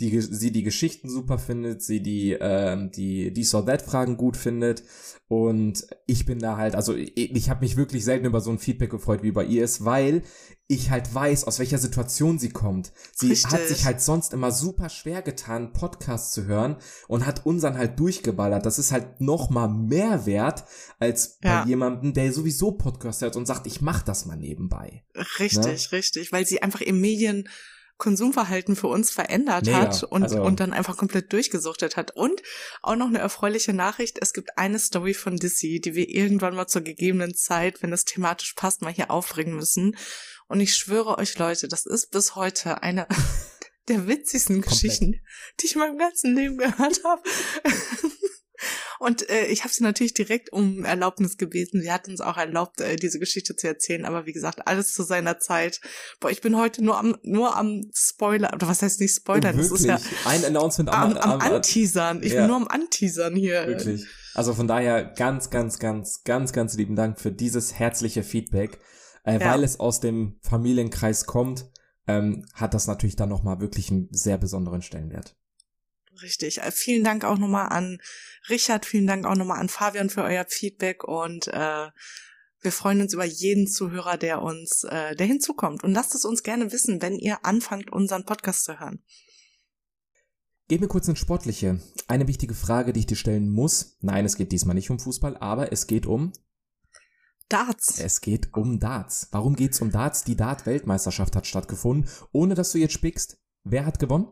[0.00, 4.36] die, sie die Geschichten super findet, sie die, ähm, die, die So That Fragen gut
[4.36, 4.82] findet.
[5.28, 8.58] Und ich bin da halt, also ich, ich habe mich wirklich selten über so ein
[8.58, 10.22] Feedback gefreut wie bei ihr ist, weil
[10.68, 12.92] ich halt weiß, aus welcher Situation sie kommt.
[13.14, 13.52] Sie Richtig.
[13.52, 16.76] hat sich halt sonst immer super schwer getan, Podcasts zu hören
[17.08, 18.66] und hat unseren halt durchgeballert.
[18.66, 20.64] Das ist halt noch mal mehr wert
[20.98, 21.62] als ja.
[21.62, 25.04] bei jemandem, der sowieso Podcast hört und sagt, ich mach das mal nebenbei.
[25.38, 25.92] Richtig, ne?
[25.92, 27.48] richtig, weil sie einfach im Medien
[27.98, 29.78] Konsumverhalten für uns verändert Mega.
[29.78, 32.14] hat und, Also- und dann einfach komplett durchgesuchtet hat.
[32.14, 32.42] Und
[32.82, 36.66] auch noch eine erfreuliche Nachricht, es gibt eine Story von Dizzy, die wir irgendwann mal
[36.66, 39.96] zur gegebenen Zeit, wenn es thematisch passt, mal hier aufbringen müssen.
[40.48, 43.06] Und ich schwöre euch Leute, das ist bis heute eine
[43.88, 44.72] der witzigsten Komplett.
[44.82, 45.20] Geschichten,
[45.60, 47.22] die ich in meinem ganzen Leben gehört habe.
[48.98, 51.80] Und äh, ich habe sie natürlich direkt um Erlaubnis gebeten.
[51.80, 54.04] Sie hat uns auch erlaubt, äh, diese Geschichte zu erzählen.
[54.04, 55.80] Aber wie gesagt, alles zu seiner Zeit.
[56.20, 58.52] Boah, ich bin heute nur am nur am Spoiler.
[58.54, 59.56] Oder was heißt nicht Spoilern?
[59.56, 62.22] Das ist ja ein Announcement am, am, am, am Anteasern.
[62.22, 62.40] Ich ja.
[62.40, 63.66] bin nur am Anteasern hier.
[63.66, 64.06] Wirklich.
[64.34, 68.78] Also von daher ganz, ganz, ganz, ganz, ganz lieben Dank für dieses herzliche Feedback.
[69.24, 69.52] Äh, Ja.
[69.52, 71.66] Weil es aus dem Familienkreis kommt,
[72.06, 75.36] ähm, hat das natürlich dann nochmal wirklich einen sehr besonderen Stellenwert.
[76.22, 76.58] Richtig.
[76.58, 77.98] Äh, vielen Dank auch nochmal an
[78.48, 81.88] Richard, vielen Dank auch nochmal an Fabian für euer Feedback und äh,
[82.62, 85.84] wir freuen uns über jeden Zuhörer, der uns, äh, der hinzukommt.
[85.84, 89.02] Und lasst es uns gerne wissen, wenn ihr anfangt, unseren Podcast zu hören.
[90.68, 91.80] Gehen wir kurz ins Sportliche.
[92.08, 93.96] Eine wichtige Frage, die ich dir stellen muss.
[94.00, 96.32] Nein, es geht diesmal nicht um Fußball, aber es geht um,
[97.48, 98.00] Darts.
[98.00, 99.28] es geht um Darts.
[99.30, 100.24] Warum geht's um Darts?
[100.24, 102.10] Die Dart-Weltmeisterschaft hat stattgefunden.
[102.32, 104.26] Ohne dass du jetzt spickst, wer hat gewonnen?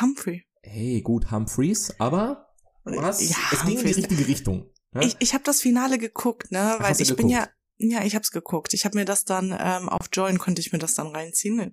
[0.00, 0.44] Humphrey.
[0.62, 2.48] Hey, gut, Humphreys, aber
[2.84, 3.20] was?
[3.28, 3.96] Ja, es ging in die Humphreys.
[3.96, 4.70] richtige Richtung.
[4.92, 5.04] ne?
[5.04, 8.14] Ich, ich habe das Finale geguckt, ne, weil hast du ich bin ja, ja, ich
[8.14, 8.74] hab's geguckt.
[8.74, 11.72] Ich habe mir das dann ähm, auf Join konnte ich mir das dann reinziehen.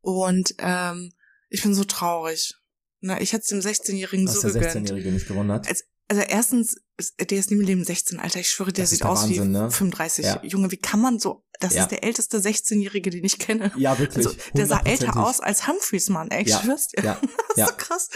[0.00, 1.12] Und ähm,
[1.50, 2.54] ich bin so traurig.
[3.00, 4.88] Na, ich hätte es dem 16-Jährigen dass so der gegönnt.
[4.88, 5.68] 16-Jährige nicht gewonnen hat.
[5.68, 6.76] Als- Also erstens,
[7.18, 8.40] der ist nie im Leben 16, Alter.
[8.40, 9.70] Ich schwöre, der Das sieht der aus Wahnsinn, wie ne?
[9.70, 10.24] 35.
[10.24, 10.40] Ja.
[10.44, 11.44] Junge, wie kann man so?
[11.60, 11.82] Das Ja.
[11.82, 13.72] ist der älteste 16-Jährige, den ich kenne.
[13.76, 14.26] Ja, wirklich.
[14.26, 16.30] Also, der sah älter aus als Humphreys, Mann.
[16.30, 17.02] Ey, ich Ja, schwör's dir.
[17.02, 17.20] Ja,
[17.56, 18.08] Das ist so krass.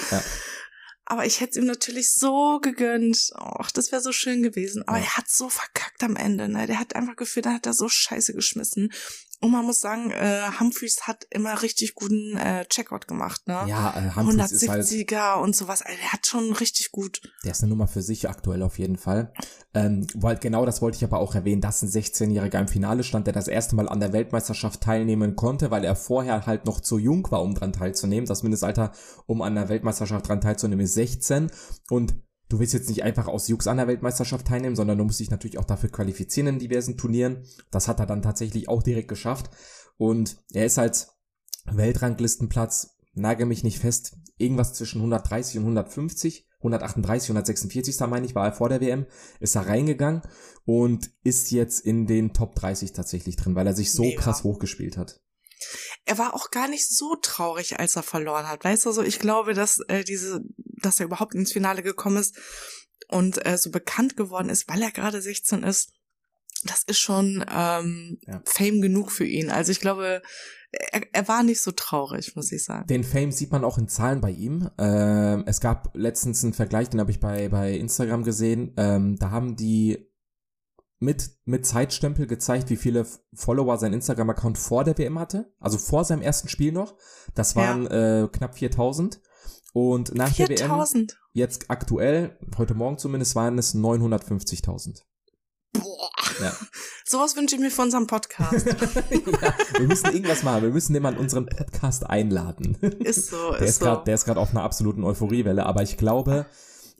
[1.10, 3.30] Aber ich hätte es ihm natürlich so gegönnt.
[3.34, 4.82] Och, das wäre so schön gewesen.
[4.86, 6.66] Aber er hat so verkackt am Ende, ne?
[6.66, 8.92] Der hat einfach gefühlt, da hat er so scheiße geschmissen.
[9.40, 13.64] Und man muss sagen, äh, Humphreys hat immer richtig guten äh, Checkout gemacht, ne?
[13.68, 15.82] Ja, äh, Humphreys ist halt, 170er und sowas.
[15.82, 17.20] Also, er hat schon richtig gut.
[17.44, 19.32] der ist eine Nummer für sich aktuell auf jeden Fall.
[19.74, 23.28] Ähm, weil genau das wollte ich aber auch erwähnen, dass ein 16-Jähriger im Finale stand,
[23.28, 26.98] der das erste Mal an der Weltmeisterschaft teilnehmen konnte, weil er vorher halt noch zu
[26.98, 28.26] jung war, um dran teilzunehmen.
[28.26, 28.90] Das Mindestalter,
[29.26, 31.52] um an der Weltmeisterschaft dran teilzunehmen, ist 16.
[31.90, 32.14] Und
[32.48, 35.30] du willst jetzt nicht einfach aus Jux an der Weltmeisterschaft teilnehmen, sondern du musst dich
[35.30, 37.44] natürlich auch dafür qualifizieren in diversen Turnieren.
[37.70, 39.50] Das hat er dann tatsächlich auch direkt geschafft.
[39.96, 41.08] Und er ist halt
[41.66, 48.34] Weltranglistenplatz, nagel mich nicht fest, irgendwas zwischen 130 und 150, 138, 146, da meine ich,
[48.34, 49.06] war er vor der WM,
[49.40, 50.22] ist er reingegangen
[50.64, 54.20] und ist jetzt in den Top 30 tatsächlich drin, weil er sich so Mega.
[54.20, 55.20] krass hochgespielt hat.
[56.04, 58.64] Er war auch gar nicht so traurig, als er verloren hat.
[58.64, 62.36] Weißt du, so ich glaube, dass äh, diese, dass er überhaupt ins Finale gekommen ist
[63.08, 65.92] und äh, so bekannt geworden ist, weil er gerade 16 ist.
[66.64, 68.42] Das ist schon ähm, Ja.
[68.44, 69.50] Fame genug für ihn.
[69.50, 70.22] Also ich glaube,
[70.70, 72.86] er, er war nicht so traurig, muss ich sagen.
[72.88, 74.68] Den Fame sieht man auch in Zahlen bei ihm.
[74.78, 78.74] Ähm, es gab letztens einen Vergleich, den habe ich bei, bei Instagram gesehen.
[78.76, 80.08] Ähm, da haben die
[81.00, 85.52] mit, mit Zeitstempel gezeigt, wie viele Follower sein Instagram-Account vor der WM hatte.
[85.60, 86.94] Also vor seinem ersten Spiel noch.
[87.34, 87.60] Das Ja.
[87.62, 89.20] waren äh, knapp 4000.
[89.74, 91.18] Und nach der WM, 4000.
[91.34, 95.02] jetzt aktuell, heute Morgen zumindest, waren es 950.000.
[95.72, 96.10] Boah.
[96.42, 96.52] Ja.
[97.04, 98.66] Sowas wünsche ich mir für unseren Podcast.
[98.66, 100.62] ja, wir müssen irgendwas machen.
[100.62, 102.74] Wir müssen den mal in unseren Podcast einladen.
[103.00, 103.84] ist so, Der ist ist so.
[103.84, 106.46] gerade, der ist gerade auf einer absoluten Euphoriewelle, aber ich glaube,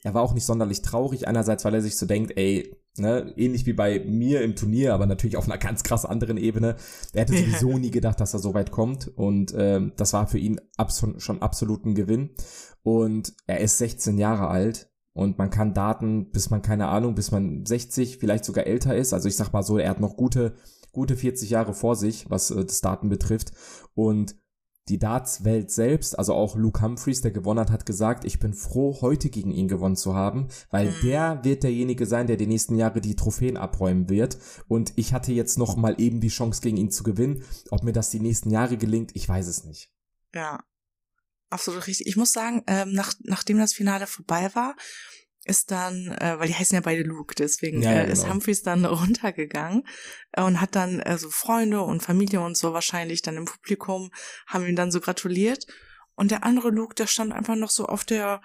[0.04, 1.26] er war auch nicht sonderlich traurig.
[1.26, 5.06] Einerseits, weil er sich so denkt, ey, ne, ähnlich wie bei mir im Turnier, aber
[5.06, 6.76] natürlich auf einer ganz krass anderen Ebene.
[7.12, 10.38] Er hätte sowieso nie gedacht, dass er so weit kommt und ähm, das war für
[10.38, 12.30] ihn abso schon absolut ein Gewinn.
[12.82, 17.32] Und er ist 16 Jahre alt und man kann Daten, bis man keine Ahnung, bis
[17.32, 19.12] man 60, vielleicht sogar älter ist.
[19.12, 20.54] Also ich sag mal so, er hat noch gute,
[20.92, 23.52] gute 40 Jahre vor sich, was äh, das Daten betrifft.
[23.94, 24.36] Und
[24.88, 28.98] die Darts-Welt selbst, also auch Luke Humphreys, der gewonnen hat, hat gesagt, ich bin froh,
[29.00, 30.94] heute gegen ihn gewonnen zu haben, weil Mhm.
[31.02, 34.38] der wird derjenige sein, der die nächsten Jahre die Trophäen abräumen wird.
[34.68, 37.42] Und ich hatte jetzt noch mal eben die Chance, gegen ihn zu gewinnen.
[37.70, 39.90] Ob mir das die nächsten Jahre gelingt, ich weiß es nicht.
[40.34, 40.60] Ja,
[41.50, 42.06] absolut richtig.
[42.06, 44.76] Ich muss sagen, ähm, nach, nachdem das Finale vorbei war,
[45.48, 48.34] ist dann, äh, weil die heißen ja beide Luke, deswegen Ja, ja, äh, ist genau.
[48.34, 49.82] Humphreys dann runtergegangen
[50.32, 54.10] äh, und hat dann äh, so Freunde und Familie und so wahrscheinlich dann im Publikum,
[54.46, 55.66] haben ihm dann so gratuliert.
[56.14, 58.40] Und der andere Luke, der stand einfach noch so auf der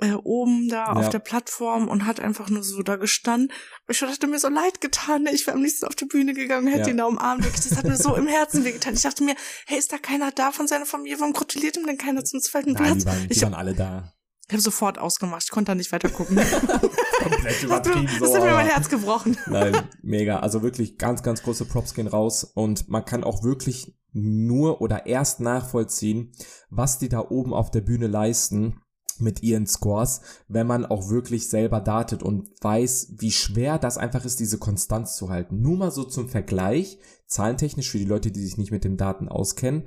[0.00, 1.08] äh, oben da auf Ja.
[1.10, 3.52] der Plattform und hat einfach nur so da gestanden.
[3.88, 5.32] Ich dachte mir so leid getan, ne?
[5.32, 6.88] ich wäre am liebsten auf die Bühne gegangen, hätte Ja.
[6.88, 7.44] ihn da umarmt.
[7.44, 8.94] Wirklich, Das hat mir so im Herzen wehgetan.
[8.94, 11.20] Ich dachte mir, hey, ist da keiner da von seiner Familie?
[11.20, 12.98] Warum gratuliert ihm denn keiner zum zweiten Nein, Platz?
[13.00, 14.13] die waren, die ich waren alle da.
[14.52, 15.44] Hab sofort ausgemacht.
[15.44, 16.36] Ich konnte da nicht weiter gucken.
[17.18, 19.36] Komplett das übertrieben hat mir mein Herz gebrochen.
[19.46, 20.40] Nein, mega.
[20.40, 25.06] Also wirklich ganz, ganz große Props gehen raus und man kann auch wirklich nur oder
[25.06, 26.32] erst nachvollziehen,
[26.70, 28.80] was die da oben auf der Bühne leisten
[29.18, 34.24] mit ihren Scores, wenn man auch wirklich selber datet und weiß, wie schwer das einfach
[34.24, 35.60] ist, diese Konstanz zu halten.
[35.60, 39.28] Nur mal so zum Vergleich, zahlentechnisch für die Leute, die sich nicht mit den Daten
[39.28, 39.84] auskennen.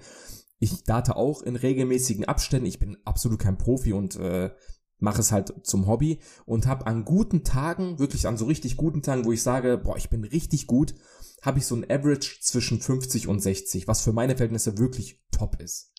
[0.59, 2.65] Ich date auch in regelmäßigen Abständen.
[2.65, 4.51] Ich bin absolut kein Profi und äh,
[4.99, 9.01] mache es halt zum Hobby und habe an guten Tagen, wirklich an so richtig guten
[9.01, 10.95] Tagen, wo ich sage, boah, ich bin richtig gut,
[11.41, 15.61] habe ich so ein Average zwischen 50 und 60, was für meine Verhältnisse wirklich top
[15.61, 15.91] ist.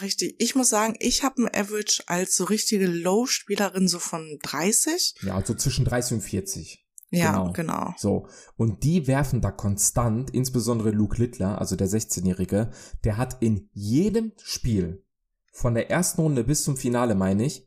[0.00, 0.36] Richtig.
[0.38, 5.14] Ich muss sagen, ich habe ein Average als so richtige Low-Spielerin so von 30.
[5.22, 6.85] Ja, also zwischen 30 und 40.
[7.10, 7.52] Ja, genau.
[7.52, 7.94] genau.
[7.96, 8.28] So.
[8.56, 12.70] Und die werfen da konstant, insbesondere Luke Littler, also der 16-Jährige,
[13.04, 15.04] der hat in jedem Spiel,
[15.52, 17.66] von der ersten Runde bis zum Finale, meine ich,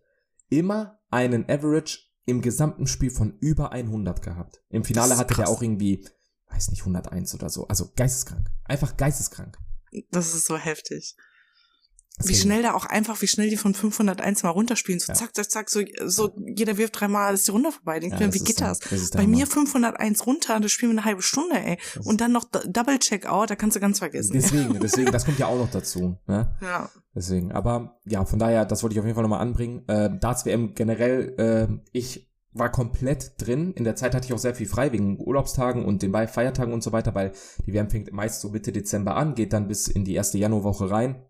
[0.49, 4.63] immer einen Average im gesamten Spiel von über 100 gehabt.
[4.69, 5.45] Im Finale hatte krass.
[5.45, 6.06] der auch irgendwie,
[6.49, 7.67] weiß nicht, 101 oder so.
[7.67, 8.52] Also geisteskrank.
[8.65, 9.58] Einfach geisteskrank.
[10.12, 11.15] Das ist so heftig.
[12.23, 14.99] Wie schnell da auch einfach, wie schnell die von 501 mal runterspielen.
[14.99, 15.13] So ja.
[15.13, 17.99] zack, zack, zack, so, so jeder wirft dreimal, ist die Runde vorbei.
[17.99, 18.79] Denk ja, mir, wie geht das?
[18.79, 21.77] das Bei mir 501 runter, das spielen wir eine halbe Stunde, ey.
[21.95, 24.34] Das Und dann noch Double Checkout, da kannst du ganz vergessen.
[24.34, 26.17] Deswegen, deswegen, das kommt ja auch noch dazu.
[26.27, 26.53] Ne?
[26.62, 26.89] Ja.
[27.15, 29.88] Deswegen, aber ja, von daher, das wollte ich auf jeden Fall nochmal anbringen.
[29.88, 33.73] Äh, Darts WM generell, äh, ich war komplett drin.
[33.73, 36.84] In der Zeit hatte ich auch sehr viel frei wegen Urlaubstagen und den Feiertagen und
[36.84, 37.32] so weiter, weil
[37.65, 40.89] die WM fängt meist so Mitte Dezember an, geht dann bis in die erste Januarwoche
[40.89, 41.23] rein.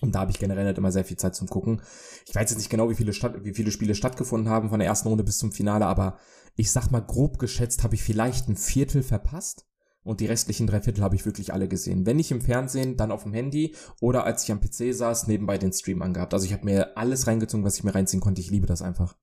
[0.00, 1.80] Und da habe ich generell halt immer sehr viel Zeit zum Gucken.
[2.26, 4.88] Ich weiß jetzt nicht genau, wie viele, Stadt, wie viele Spiele stattgefunden haben von der
[4.88, 6.18] ersten Runde bis zum Finale, aber
[6.56, 9.66] ich sag mal grob geschätzt habe ich vielleicht ein Viertel verpasst.
[10.02, 12.04] Und die restlichen drei Viertel habe ich wirklich alle gesehen.
[12.04, 15.56] Wenn nicht im Fernsehen, dann auf dem Handy oder als ich am PC saß, nebenbei
[15.56, 16.34] den Stream angehabt.
[16.34, 18.42] Also ich habe mir alles reingezogen, was ich mir reinziehen konnte.
[18.42, 19.16] Ich liebe das einfach.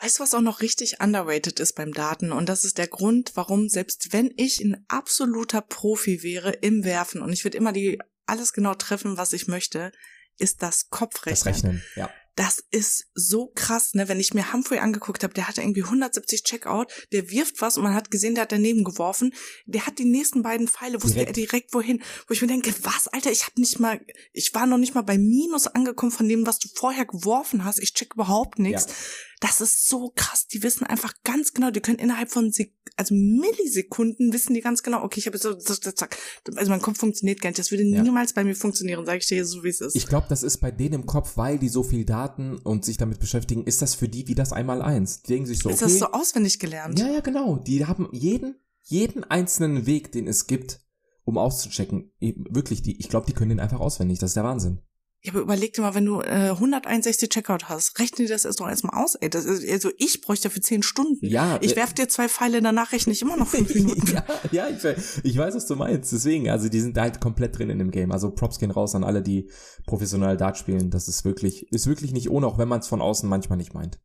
[0.00, 2.32] Weißt du, was auch noch richtig underrated ist beim Daten?
[2.32, 7.22] Und das ist der Grund, warum selbst wenn ich ein absoluter Profi wäre im Werfen
[7.22, 9.92] und ich würde immer die alles genau treffen, was ich möchte,
[10.38, 11.52] ist das Kopfrechnen.
[11.52, 12.10] Das Rechnen, ja.
[12.36, 14.08] Das ist so krass, ne?
[14.08, 17.82] Wenn ich mir Humphrey angeguckt habe, der hatte irgendwie 170 Checkout, der wirft was und
[17.82, 19.34] man hat gesehen, der hat daneben geworfen.
[19.66, 21.30] Der hat die nächsten beiden Pfeile, wusste direkt.
[21.30, 22.00] er direkt wohin.
[22.28, 24.00] Wo ich mir denke, was, Alter, ich habe nicht mal,
[24.32, 27.80] ich war noch nicht mal bei Minus angekommen von dem, was du vorher geworfen hast.
[27.80, 28.86] Ich check überhaupt nichts.
[28.86, 28.92] Ja.
[29.40, 30.46] Das ist so krass.
[30.48, 34.82] Die wissen einfach ganz genau, die können innerhalb von Sek also Millisekunden wissen die ganz
[34.82, 36.16] genau, okay, ich habe so, zack,
[36.56, 37.58] also mein Kopf funktioniert gar nicht.
[37.58, 38.02] Das würde ja.
[38.02, 39.94] niemals bei mir funktionieren, sage ich dir so, wie es ist.
[39.94, 42.96] Ich glaube, das ist bei denen im Kopf, weil die so viel Daten und sich
[42.96, 45.22] damit beschäftigen, ist das für die wie das einmal eins.
[45.22, 45.74] Die denken sich so, okay.
[45.74, 46.98] Ist das so auswendig gelernt?
[46.98, 47.58] Ja, ja, genau.
[47.58, 50.80] Die haben jeden, jeden einzelnen Weg, den es gibt,
[51.24, 52.12] um auszuchecken.
[52.20, 54.18] Wirklich, die, ich glaube, die können den einfach auswendig.
[54.18, 54.80] Das ist der Wahnsinn.
[55.22, 58.60] Ja, aber überleg dir mal, wenn du äh, 161 Checkout hast, rechne dir das erst
[58.60, 59.28] doch erstmal aus, ey.
[59.28, 61.26] Das ist, also ich bräuchte dafür 10 Stunden.
[61.26, 61.58] Ja.
[61.60, 64.12] Ich äh, werf dir zwei Pfeile, danach rechne ich immer noch 5 Minuten.
[64.12, 66.12] ja, ja ich, ich weiß, was du meinst.
[66.12, 68.12] Deswegen, also die sind halt komplett drin in dem Game.
[68.12, 69.50] Also Props gehen raus an alle, die
[69.86, 70.90] professionell Dart spielen.
[70.90, 73.74] Das ist wirklich, ist wirklich nicht ohne, auch wenn man es von außen manchmal nicht
[73.74, 73.98] meint.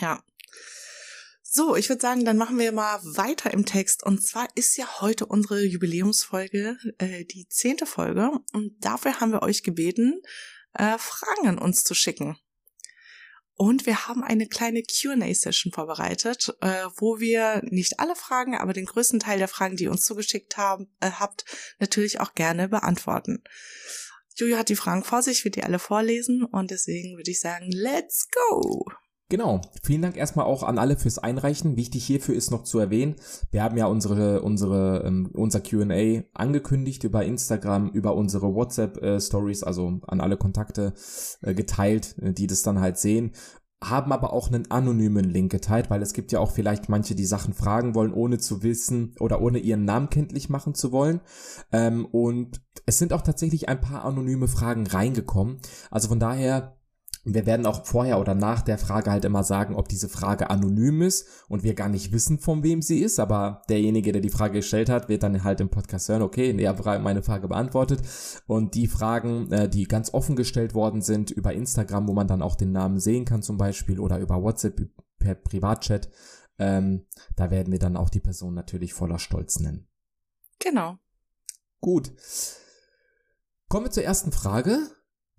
[0.00, 0.20] Ja,
[1.52, 4.04] so, ich würde sagen, dann machen wir mal weiter im Text.
[4.04, 8.30] Und zwar ist ja heute unsere Jubiläumsfolge, äh, die zehnte Folge.
[8.52, 10.22] Und dafür haben wir euch gebeten,
[10.74, 12.38] äh, Fragen an uns zu schicken.
[13.54, 18.86] Und wir haben eine kleine QA-Session vorbereitet, äh, wo wir nicht alle Fragen, aber den
[18.86, 21.44] größten Teil der Fragen, die ihr uns zugeschickt haben, äh, habt,
[21.80, 23.42] natürlich auch gerne beantworten.
[24.36, 27.72] Julia hat die Fragen vor sich, wird die alle vorlesen und deswegen würde ich sagen,
[27.72, 28.86] let's go!
[29.30, 29.60] Genau.
[29.84, 31.76] Vielen Dank erstmal auch an alle fürs Einreichen.
[31.76, 33.14] Wichtig hierfür ist noch zu erwähnen,
[33.52, 39.20] wir haben ja unsere, unsere, ähm, unser Q&A angekündigt über Instagram, über unsere WhatsApp äh,
[39.62, 40.94] also an alle Kontakte
[41.42, 43.32] äh, geteilt, äh, die das dann halt sehen
[43.82, 47.24] haben aber auch einen anonymen Link geteilt, weil es gibt ja auch vielleicht manche, die
[47.24, 51.20] Sachen fragen wollen, ohne zu wissen oder ohne ihren Namen kenntlich machen zu wollen.
[51.72, 55.60] Ähm, und es sind auch tatsächlich ein paar anonyme Fragen reingekommen.
[55.90, 56.76] Also von daher
[57.24, 61.02] wir werden auch vorher oder nach der Frage halt immer sagen, ob diese Frage anonym
[61.02, 64.54] ist und wir gar nicht wissen, von wem sie ist, aber derjenige, der die Frage
[64.54, 68.00] gestellt hat, wird dann halt im Podcast hören, okay, er hat meine Frage beantwortet
[68.46, 72.42] und die Fragen, äh, die ganz offen gestellt worden sind über Instagram, wo man dann
[72.42, 74.80] auch den Namen sehen kann zum Beispiel oder über WhatsApp
[75.18, 76.08] per Privatchat,
[76.58, 77.06] ähm,
[77.36, 79.88] da werden wir dann auch die Person natürlich voller Stolz nennen.
[80.58, 80.98] Genau.
[81.80, 82.12] Gut.
[83.68, 84.90] Kommen wir zur ersten Frage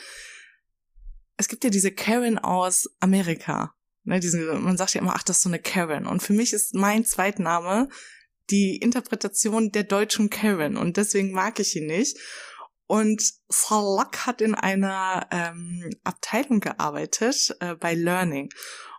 [1.35, 3.73] es gibt ja diese Karen aus Amerika,
[4.05, 6.07] ne, diese, man sagt ja immer, ach, das ist so eine Karen.
[6.07, 7.89] Und für mich ist mein Zweitname
[8.49, 12.17] die Interpretation der deutschen Karen und deswegen mag ich ihn nicht.
[12.89, 18.49] Und Salak hat in einer ähm, Abteilung gearbeitet äh, bei Learning.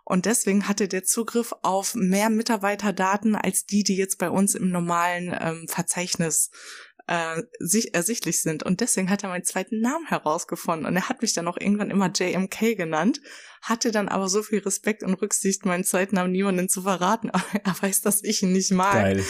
[0.05, 4.69] Und deswegen hatte der Zugriff auf mehr Mitarbeiterdaten als die, die jetzt bei uns im
[4.69, 6.51] normalen ähm, Verzeichnis
[7.07, 8.63] äh, sich, ersichtlich sind.
[8.63, 10.85] Und deswegen hat er meinen zweiten Namen herausgefunden.
[10.85, 13.19] Und er hat mich dann auch irgendwann immer JMK genannt,
[13.61, 17.29] hatte dann aber so viel Respekt und Rücksicht, meinen zweiten Namen niemandem zu verraten.
[17.33, 18.93] Aber er weiß, dass ich ihn nicht mag.
[18.93, 19.25] Geil.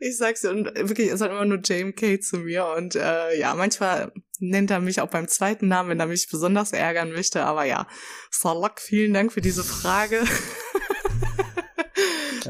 [0.00, 2.66] Ich sag's dir, und wirklich, er sagt immer nur JMK zu mir.
[2.76, 6.72] Und äh, ja, manchmal nennt er mich auch beim zweiten Namen, wenn er mich besonders
[6.72, 7.44] ärgern möchte.
[7.44, 7.86] Aber ja,
[8.30, 10.22] Salak, vielen Dank für diese Frage.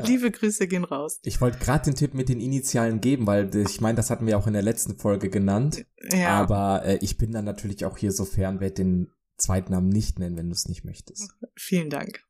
[0.05, 1.19] Liebe Grüße gehen raus.
[1.25, 4.39] Ich wollte gerade den Tipp mit den Initialen geben, weil ich meine, das hatten wir
[4.39, 5.85] auch in der letzten Folge genannt.
[6.13, 10.19] Ja, Aber äh, ich bin dann natürlich auch hier so fern, werde den Zweitnamen nicht
[10.19, 11.33] nennen, wenn du es nicht möchtest.
[11.57, 12.28] vielen Dank.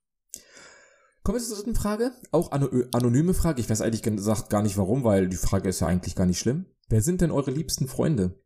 [1.22, 2.12] Kommen wir zur dritten Frage.
[2.31, 3.61] Auch ano anonyme Frage.
[3.61, 6.38] Ich weiß eigentlich gesagt gar nicht warum, weil die Frage ist ja eigentlich gar nicht
[6.38, 6.66] schlimm.
[6.88, 8.42] Wer sind denn eure liebsten Freunde?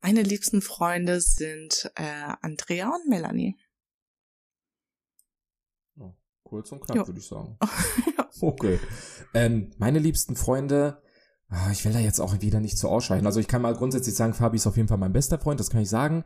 [0.00, 3.58] Meine liebsten Freunde sind äh, Andrea und Melanie.
[5.98, 7.58] Oh, kurz und knapp, würde ich sagen.
[8.40, 8.78] Okay.
[9.34, 11.02] Ähm, meine liebsten Freunde,
[11.48, 13.26] ah, ich will da jetzt auch wieder nicht zu ausschweichen.
[13.26, 15.70] Also ich kann mal grundsätzlich sagen, Fabi ist auf jeden Fall mein bester Freund, das
[15.70, 16.24] kann ich sagen.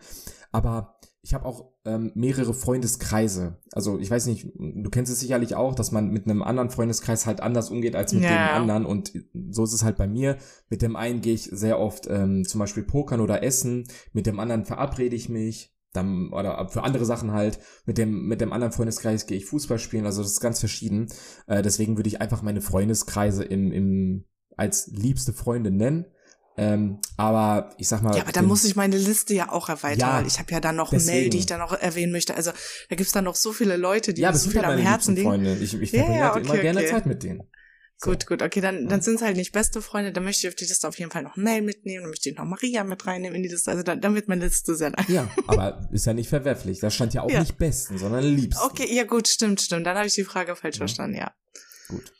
[0.51, 3.59] Aber ich habe auch ähm, mehrere Freundeskreise.
[3.73, 7.27] Also ich weiß nicht, du kennst es sicherlich auch, dass man mit einem anderen Freundeskreis
[7.27, 8.29] halt anders umgeht als mit Ja.
[8.31, 8.85] dem anderen.
[8.85, 9.13] Und
[9.51, 10.37] so ist es halt bei mir.
[10.69, 13.87] Mit dem einen gehe ich sehr oft ähm, zum Beispiel pokern oder essen.
[14.13, 15.73] Mit dem anderen verabrede ich mich.
[15.93, 17.61] Dann, oder für andere Sachen halt.
[17.87, 20.07] Mit dem, mit dem anderen Freundeskreis gehe ich Fußball spielen.
[20.07, 21.07] Also das ist ganz verschieden.
[21.47, 24.25] Äh, deswegen würde ich einfach meine Freundeskreise im, im,
[24.57, 26.07] als liebste Freunde nennen.
[26.57, 28.15] Ähm, aber ich sag mal.
[28.15, 29.99] Ja, aber da muss ich meine Liste ja auch erweitern.
[29.99, 31.21] Ja, ich habe ja dann noch deswegen.
[31.21, 32.35] Mel, die ich dann noch erwähnen möchte.
[32.35, 32.53] Also
[32.91, 34.85] da gibt's dann noch so viele Leute, die ja, das so sind viel halt am
[34.85, 35.29] Herzen liegen.
[35.29, 35.57] Freunde.
[35.61, 36.91] Ich, ich Ja, verbringe ja, halt okay, immer gerne okay.
[36.91, 37.43] Zeit mit denen.
[37.97, 38.11] So.
[38.11, 40.57] Gut, gut, okay, dann, dann sind es halt nicht beste Freunde, dann möchte ich auf
[40.57, 43.37] die Liste auf jeden Fall noch Mel mitnehmen, dann möchte ich noch Maria mit reinnehmen
[43.37, 43.71] in die Liste.
[43.71, 45.05] Also dann, dann wird meine Liste sehr lang.
[45.09, 46.81] Ja, aber ist ja nicht verwerflich.
[46.81, 47.38] Da stand ja auch Ja.
[47.41, 48.62] nicht besten, sondern liebsten.
[48.67, 49.87] Okay, ja gut, stimmt, stimmt.
[49.87, 50.81] Dann habe ich die Frage falsch Ja.
[50.81, 51.33] verstanden, ja.
[51.88, 52.12] Gut.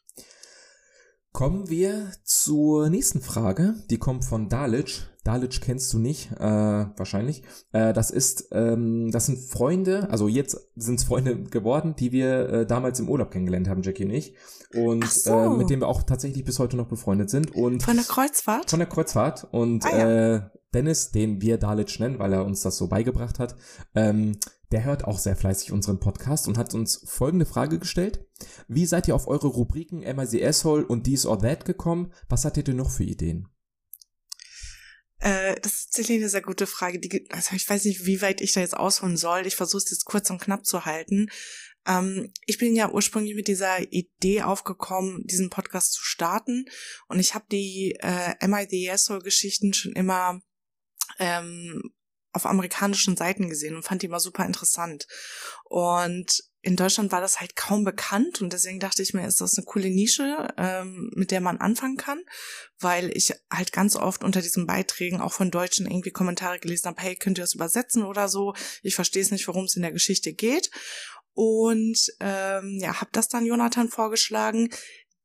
[1.33, 3.75] Kommen wir zur nächsten Frage.
[3.89, 5.09] Die kommt von Dalic.
[5.25, 7.43] Dalic kennst du nicht, äh, wahrscheinlich.
[7.73, 12.49] Äh, das ist, ähm, das sind Freunde, also jetzt sind es Freunde geworden, die wir
[12.51, 14.35] äh, damals im Urlaub kennengelernt haben, Jackie und ich.
[14.75, 15.31] Und so.
[15.33, 17.55] äh, mit denen wir auch tatsächlich bis heute noch befreundet sind.
[17.55, 18.69] Und Von der Kreuzfahrt?
[18.69, 20.35] von der Kreuzfahrt und Ah, ja.
[20.37, 20.41] äh,
[20.75, 23.57] Dennis, den wir Dalic nennen, weil er uns das so beigebracht hat,
[23.95, 24.37] ähm,
[24.73, 28.25] der hört auch sehr fleißig unseren Podcast und hat uns folgende Frage gestellt.
[28.69, 32.13] Wie seid ihr auf eure Rubriken the Asshole und Dies or That gekommen?
[32.29, 33.49] Was hattet ihr noch für Ideen?
[35.19, 36.99] Äh, das ist tatsächlich eine sehr gute Frage.
[36.99, 39.47] Die, also ich weiß nicht, wie weit ich da jetzt ausholen soll.
[39.47, 41.29] Ich versuche es jetzt kurz und knapp zu halten.
[41.87, 46.65] Ähm, ich bin ja ursprünglich mit dieser Idee aufgekommen, diesen Podcast zu starten.
[47.09, 50.41] Und ich habe die äh, Asshole-Geschichten schon immer
[51.19, 51.93] ähm,
[52.33, 55.07] auf amerikanischen Seiten gesehen und fand die immer super interessant.
[55.65, 59.59] Und in Deutschland war das halt kaum bekannt und deswegen dachte ich mir, ist das
[59.59, 62.21] eine coole Nische, ähm, mit der man anfangen kann,
[62.79, 67.03] weil ich halt ganz oft unter diesen Beiträgen auch von Deutschen irgendwie Kommentare gelesen habe,
[67.03, 68.55] hey, könnt ihr das übersetzen oder so?
[68.83, 70.71] Ich verstehe es nicht, worum es in der Geschichte geht.
[71.35, 74.69] Und ähm, ja, habe das dann Jonathan vorgeschlagen,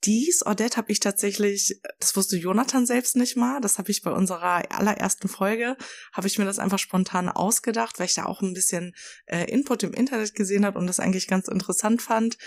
[0.04, 4.12] dies Odette habe ich tatsächlich, das wusste Jonathan selbst nicht mal, das habe ich bei
[4.12, 5.76] unserer allerersten Folge,
[6.14, 8.93] habe ich mir das einfach spontan ausgedacht, weil ich da auch ein bisschen
[9.26, 12.38] äh, Input im Internet gesehen habe und das eigentlich ganz interessant fand.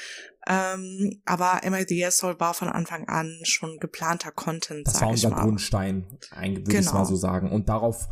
[0.46, 6.06] Ähm, aber MIDS Soul war von Anfang an schon geplanter Content, Das war unser Grundstein,
[6.30, 6.80] würde genau.
[6.80, 7.50] ich mal so sagen.
[7.50, 8.08] Und darauf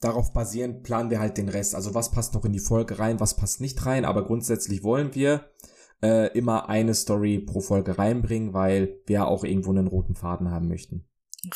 [0.00, 1.74] darauf basierend planen wir halt den Rest.
[1.74, 4.04] Also was passt noch in die Folge rein, was passt nicht rein.
[4.04, 5.50] Aber grundsätzlich wollen wir
[6.02, 10.68] äh, immer eine Story pro Folge reinbringen, weil wir auch irgendwo einen roten Faden haben
[10.68, 11.06] möchten.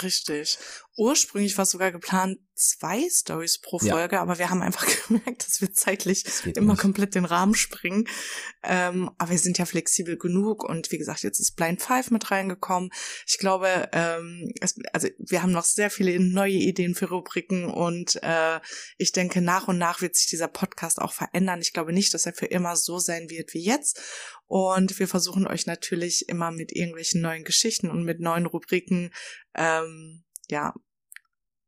[0.02, 0.58] Richtig.
[1.00, 4.20] Ursprünglich war sogar geplant zwei Stories pro Folge, ja.
[4.20, 6.82] aber wir haben einfach gemerkt, dass wir zeitlich das immer nicht.
[6.82, 8.06] komplett den Rahmen springen.
[8.62, 12.30] Ähm, aber wir sind ja flexibel genug und wie gesagt, jetzt ist Blind Five mit
[12.30, 12.90] reingekommen.
[13.26, 18.22] Ich glaube, ähm, es, also wir haben noch sehr viele neue Ideen für Rubriken und
[18.22, 18.60] äh,
[18.98, 21.62] ich denke, nach und nach wird sich dieser Podcast auch verändern.
[21.62, 24.02] Ich glaube nicht, dass er für immer so sein wird wie jetzt.
[24.48, 29.14] Und wir versuchen euch natürlich immer mit irgendwelchen neuen Geschichten und mit neuen Rubriken
[29.54, 30.74] ähm, ja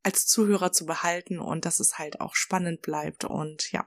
[0.02, 3.86] als Zuhörer zu behalten und dass es halt auch spannend bleibt und ja.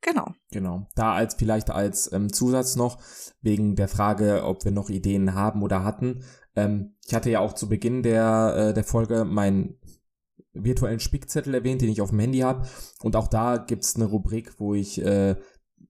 [0.00, 0.32] Genau.
[0.52, 0.86] Genau.
[0.94, 3.02] Da als vielleicht als ähm, Zusatz noch,
[3.40, 6.24] wegen der Frage, ob wir noch Ideen haben oder hatten.
[6.54, 9.80] Ähm, ich hatte ja auch zu Beginn der, äh, der Folge meinen
[10.52, 12.68] virtuellen Spickzettel erwähnt, den ich auf dem Handy habe.
[13.02, 15.36] Und auch da gibt's eine Rubrik, wo ich äh,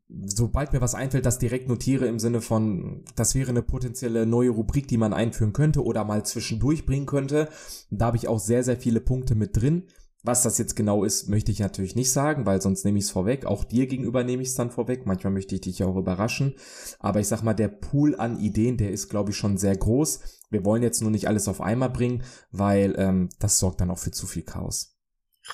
[0.08, 4.50] sobald mir was einfällt, das direkt notiere im Sinne von, das wäre eine potenzielle neue
[4.50, 7.48] Rubrik, die man einführen könnte oder mal zwischendurch bringen könnte.
[7.90, 9.84] Da habe ich auch sehr, sehr viele Punkte mit drin.
[10.24, 13.10] Was das jetzt genau ist, möchte ich natürlich nicht sagen, weil sonst nehme ich es
[13.10, 13.46] vorweg.
[13.46, 15.06] Auch dir gegenüber nehme ich es dann vorweg.
[15.06, 16.56] Manchmal möchte ich dich auch überraschen.
[16.98, 20.20] Aber ich sag mal, der Pool an Ideen, der ist, glaube ich, schon sehr groß.
[20.50, 23.98] Wir wollen jetzt nur nicht alles auf einmal bringen, weil ähm, das sorgt dann auch
[23.98, 24.96] für zu viel Chaos.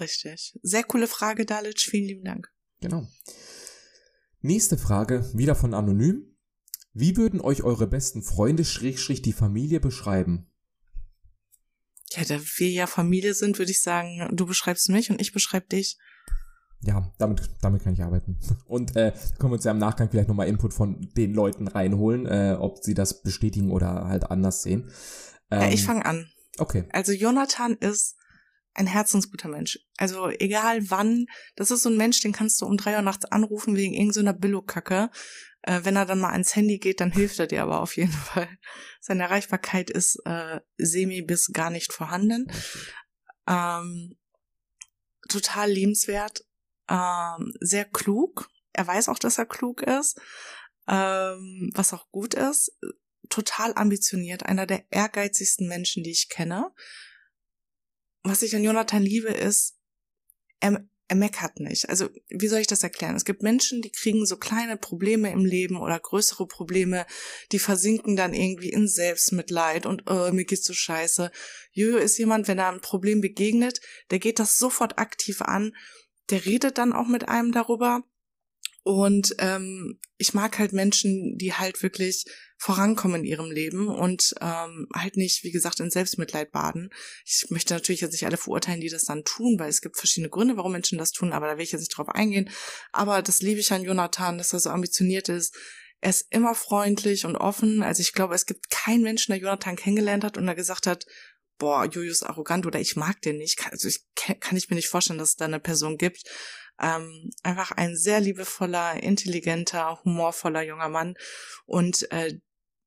[0.00, 0.58] Richtig.
[0.62, 1.80] Sehr coole Frage, Dalic.
[1.80, 2.50] Vielen lieben Dank.
[2.80, 3.06] Genau.
[4.44, 6.36] Nächste Frage, wieder von Anonym.
[6.92, 10.52] Wie würden euch eure besten Freunde schrägstrich die Familie beschreiben?
[12.10, 15.68] Ja, da wir ja Familie sind, würde ich sagen, du beschreibst mich und ich beschreibe
[15.68, 15.96] dich.
[16.82, 18.38] Ja, damit, damit kann ich arbeiten.
[18.66, 22.26] Und äh, können wir uns ja im Nachgang vielleicht nochmal Input von den Leuten reinholen,
[22.26, 24.90] äh, ob sie das bestätigen oder halt anders sehen.
[25.50, 26.28] Ähm, ja, ich ähm, fange an.
[26.58, 26.84] Okay.
[26.92, 28.16] Also Jonathan ist
[28.74, 29.78] ein herzensguter Mensch.
[29.96, 33.24] Also egal wann, das ist so ein Mensch, den kannst du um drei Uhr nachts
[33.24, 35.10] anrufen wegen irgendeiner Billo-Kacke.
[35.62, 38.12] Äh, wenn er dann mal ans Handy geht, dann hilft er dir aber auf jeden
[38.12, 38.48] Fall.
[39.00, 42.50] Seine Erreichbarkeit ist äh, semi bis gar nicht vorhanden.
[43.46, 44.18] Ähm,
[45.28, 46.44] total liebenswert,
[46.88, 48.50] ähm, sehr klug.
[48.72, 50.20] Er weiß auch, dass er klug ist,
[50.88, 52.76] ähm, was auch gut ist.
[53.30, 56.72] Total ambitioniert, einer der ehrgeizigsten Menschen, die ich kenne
[58.24, 59.76] was ich an Jonathan liebe, ist,
[60.60, 61.88] er, er meckert nicht.
[61.90, 63.14] Also, wie soll ich das erklären?
[63.14, 67.06] Es gibt Menschen, die kriegen so kleine Probleme im Leben oder größere Probleme,
[67.52, 71.30] die versinken dann irgendwie in Selbstmitleid und oh, mir geht's so scheiße.
[71.72, 75.76] Jojo ist jemand, wenn er ein Problem begegnet, der geht das sofort aktiv an,
[76.30, 78.02] der redet dann auch mit einem darüber.
[78.84, 82.26] Und ähm, ich mag halt Menschen, die halt wirklich
[82.58, 86.90] vorankommen in ihrem Leben und ähm, halt nicht, wie gesagt, in Selbstmitleid baden.
[87.24, 90.28] Ich möchte natürlich jetzt nicht alle verurteilen, die das dann tun, weil es gibt verschiedene
[90.28, 92.50] Gründe, warum Menschen das tun, aber da will ich jetzt nicht drauf eingehen.
[92.92, 95.56] Aber das liebe ich an Jonathan, dass er so ambitioniert ist.
[96.02, 97.82] Er ist immer freundlich und offen.
[97.82, 101.06] Also ich glaube, es gibt keinen Menschen, der Jonathan kennengelernt hat und da gesagt hat,
[101.58, 103.66] boah, Julius arrogant oder ich mag den nicht.
[103.70, 106.22] Also ich kann ich mir nicht vorstellen, dass es da eine Person gibt.
[106.80, 111.14] Ähm, einfach ein sehr liebevoller, intelligenter, humorvoller junger Mann.
[111.66, 112.38] Und äh,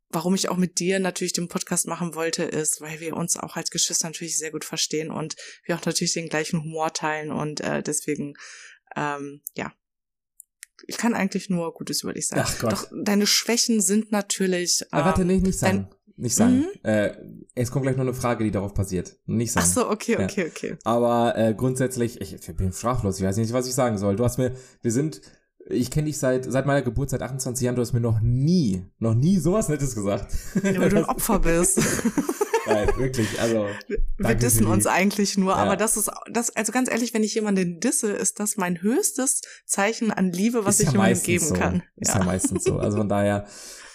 [0.10, 3.56] warum ich auch mit dir natürlich den Podcast machen wollte, ist, weil wir uns auch
[3.56, 5.36] als Geschwister natürlich sehr gut verstehen und
[5.66, 8.36] wir auch natürlich den gleichen Humor teilen und äh, deswegen,
[8.96, 9.74] ähm, ja,
[10.86, 12.44] ich kann eigentlich nur Gutes über dich sagen.
[12.46, 12.72] Ach Gott.
[12.72, 14.82] Doch deine Schwächen sind natürlich.
[14.94, 15.90] Ähm, warte, nee, nicht sagen.
[16.18, 16.60] Nicht sagen.
[16.60, 16.66] Mhm.
[16.84, 17.12] Äh,
[17.56, 19.16] es kommt gleich noch eine Frage, die darauf basiert.
[19.26, 19.66] Nicht sagen.
[19.68, 20.48] Ach so, okay, okay, ja.
[20.48, 20.78] okay.
[20.84, 24.16] Aber äh, grundsätzlich, ich, ich bin sprachlos, ich weiß nicht, was ich sagen soll.
[24.16, 24.52] Du hast mir,
[24.82, 25.22] wir sind
[25.70, 28.86] ich kenne dich seit, seit meiner Geburt, seit 28 Jahren, du hast mir noch nie,
[29.00, 30.34] noch nie sowas Nettes gesagt.
[30.64, 31.78] Ja, weil du ein Opfer bist.
[32.68, 33.66] Nein, wirklich, also.
[34.18, 35.58] Wir dissen uns eigentlich nur, ja.
[35.58, 39.42] aber das ist, das, also ganz ehrlich, wenn ich jemanden disse, ist das mein höchstes
[39.66, 41.54] Zeichen an Liebe, was ist ich ja jemandem geben so.
[41.54, 41.84] kann.
[41.96, 42.20] Ist ja.
[42.20, 42.78] ja meistens so.
[42.78, 43.46] Also von daher,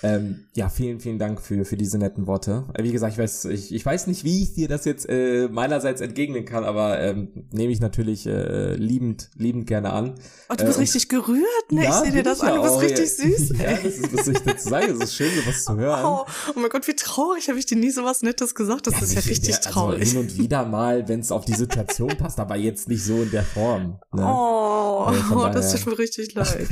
[0.02, 2.64] ähm, ja, vielen, vielen Dank für, für diese netten Worte.
[2.74, 5.48] Äh, wie gesagt, ich weiß, ich, ich weiß nicht, wie ich dir das jetzt äh,
[5.48, 10.14] meinerseits entgegnen kann, aber ähm, nehme ich natürlich äh, liebend, liebend gerne an.
[10.48, 11.84] Oh, du bist äh, richtig gerührt, ne?
[11.84, 13.58] Ja, ich sehe dir das an, du bist richtig süß.
[13.62, 14.92] ja, das ist, soll ich dazu sagen?
[14.92, 16.04] Es ist schön, sowas zu hören.
[16.04, 16.24] Oh,
[16.54, 19.14] oh mein Gott, wie traurig, habe ich dir nie sowas Nettes gesagt hast, ja, ist
[19.14, 20.00] ja richtig der, traurig.
[20.00, 23.22] Also hin und wieder mal, wenn es auf die Situation passt, aber jetzt nicht so
[23.22, 24.00] in der Form.
[24.12, 24.22] Ne?
[24.24, 26.66] Oh, oh das tut mir richtig leid.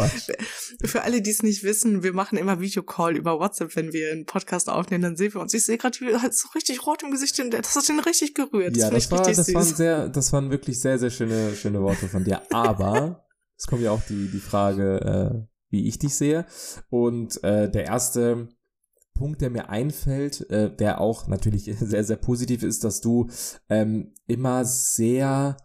[0.85, 4.27] Für alle, die es nicht wissen, wir machen immer Videocall über WhatsApp, wenn wir einen
[4.27, 5.55] Podcast aufnehmen, dann sehen wir uns.
[5.55, 8.75] Ich sehe gerade, wie halt so richtig rot im Gesicht, das hat ihn richtig gerührt.
[8.75, 12.09] Das ja, das, war, das waren sehr, das waren wirklich sehr, sehr schöne, schöne Worte
[12.09, 12.43] von dir.
[12.53, 13.25] Aber
[13.57, 16.47] es kommt ja auch die, die Frage, äh, wie ich dich sehe.
[16.89, 18.49] Und äh, der erste
[19.15, 23.29] Punkt, der mir einfällt, äh, der auch natürlich sehr, sehr positiv ist, dass du
[23.69, 25.57] ähm, immer sehr,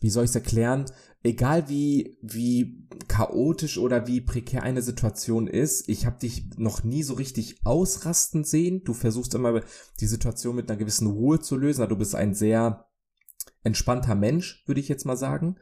[0.00, 0.86] wie soll ich es erklären,
[1.22, 7.02] egal wie, wie chaotisch oder wie prekär eine Situation ist, ich habe dich noch nie
[7.02, 8.82] so richtig ausrasten sehen.
[8.84, 9.60] Du versuchst immer
[10.00, 11.88] die Situation mit einer gewissen Ruhe zu lösen.
[11.88, 12.86] Du bist ein sehr
[13.62, 15.56] entspannter Mensch, würde ich jetzt mal sagen,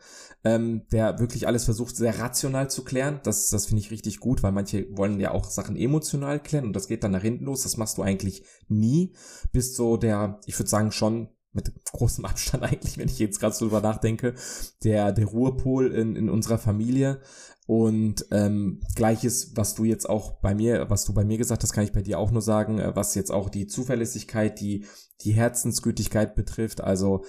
[0.45, 3.21] ähm, der wirklich alles versucht, sehr rational zu klären.
[3.25, 6.77] Das, das finde ich richtig gut, weil manche wollen ja auch Sachen emotional klären und
[6.77, 7.65] das geht dann nach hinten los.
[7.65, 9.17] Das machst du eigentlich nie.
[9.51, 13.55] Bist so der, ich würde sagen, schon mit großem Abstand eigentlich, wenn ich jetzt gerade
[13.55, 14.35] so drüber nachdenke,
[14.85, 17.21] der, der Ruhepol in, in unserer Familie.
[17.67, 21.73] Und ähm, gleiches, was du jetzt auch bei mir, was du bei mir gesagt hast,
[21.73, 24.87] kann ich bei dir auch nur sagen, äh, was jetzt auch die Zuverlässigkeit, die,
[25.23, 26.81] die Herzensgütigkeit betrifft.
[26.81, 27.25] Also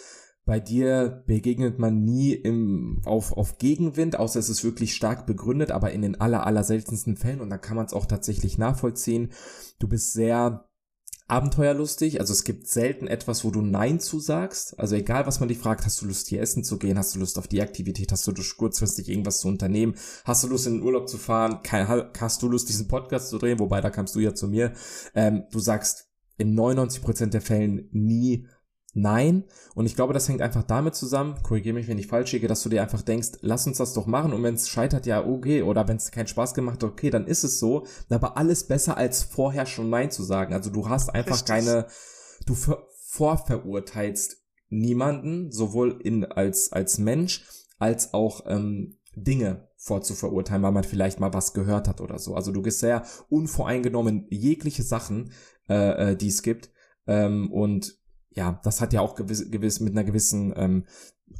[0.46, 5.72] bei dir begegnet man nie im, auf, auf Gegenwind, außer es ist wirklich stark begründet,
[5.72, 9.32] aber in den aller, aller seltensten Fällen und da kann man es auch tatsächlich nachvollziehen.
[9.78, 10.69] Du bist sehr
[11.30, 14.80] abenteuerlustig, also es gibt selten etwas, wo du Nein zu sagst.
[14.80, 17.20] Also egal, was man dich fragt, hast du Lust hier essen zu gehen, hast du
[17.20, 20.76] Lust auf die Aktivität, hast du Lust kurzfristig irgendwas zu unternehmen, hast du Lust in
[20.76, 21.60] den Urlaub zu fahren,
[22.20, 24.74] hast du Lust diesen Podcast zu drehen, wobei da kamst du ja zu mir.
[25.14, 28.48] Ähm, du sagst in 99% der Fällen nie
[28.94, 29.44] Nein.
[29.76, 32.64] Und ich glaube, das hängt einfach damit zusammen, korrigiere mich, wenn ich falsch liege, dass
[32.64, 35.62] du dir einfach denkst, lass uns das doch machen und wenn es scheitert, ja, okay,
[35.62, 37.86] oder wenn es keinen Spaß gemacht hat, okay, dann ist es so.
[38.10, 40.54] Aber alles besser als vorher schon Nein zu sagen.
[40.54, 41.48] Also du hast einfach Richtig.
[41.48, 41.86] keine,
[42.46, 42.56] du
[43.10, 44.38] vorverurteilst
[44.70, 47.46] niemanden, sowohl in, als, als Mensch,
[47.78, 52.36] als auch ähm, Dinge vorzuverurteilen, weil man vielleicht mal was gehört hat oder so.
[52.36, 55.32] Also du gehst sehr unvoreingenommen jegliche Sachen,
[55.70, 56.72] äh, äh, die es gibt.
[57.08, 57.99] Ähm, und
[58.40, 60.86] ja, das hat ja auch gewiss, gewiss mit einer gewissen ähm,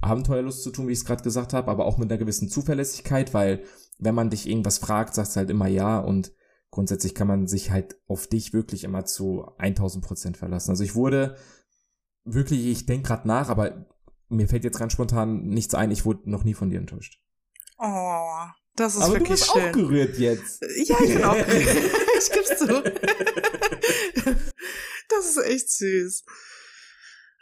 [0.02, 3.34] Abenteuerlust zu tun, wie ich es gerade gesagt habe, aber auch mit einer gewissen Zuverlässigkeit,
[3.34, 3.64] weil
[4.00, 6.34] wenn man dich irgendwas fragt, sagst du halt immer ja und
[6.72, 10.72] grundsätzlich kann man sich halt auf dich wirklich immer zu 1000 Prozent verlassen.
[10.72, 11.38] Also ich wurde
[12.26, 13.86] wirklich, ich denke gerade nach, aber
[14.28, 17.24] mir fällt jetzt ganz spontan nichts ein, ich wurde noch nie von dir enttäuscht.
[17.78, 18.44] Oh,
[18.76, 19.70] das ist aber wirklich du bist schön.
[19.70, 20.62] auch gerührt jetzt.
[20.84, 21.92] Ja, ich bin auch gerührt.
[22.20, 22.68] ich geb's zu.
[25.10, 26.26] das ist echt süß.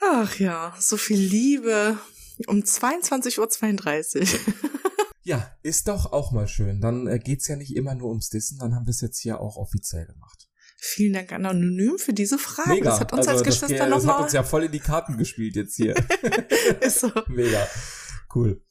[0.02, 1.98] Ach ja, so viel Liebe
[2.48, 4.39] um 22.32 Uhr.
[5.24, 6.82] ja, ist doch auch mal schön.
[6.82, 9.39] Dann äh, geht's ja nicht immer nur ums Dissen, dann haben wir es jetzt hier
[9.39, 10.48] auch offiziell gemacht.
[10.80, 12.70] Vielen Dank an Anonym für diese Frage.
[12.70, 12.91] Mega.
[12.91, 14.00] Das hat uns also als Geschwister nochmal...
[14.00, 15.95] Das hat uns ja voll in die Karten gespielt jetzt hier.
[16.82, 17.12] ist so.
[17.28, 17.68] Mega.
[18.34, 18.64] Cool.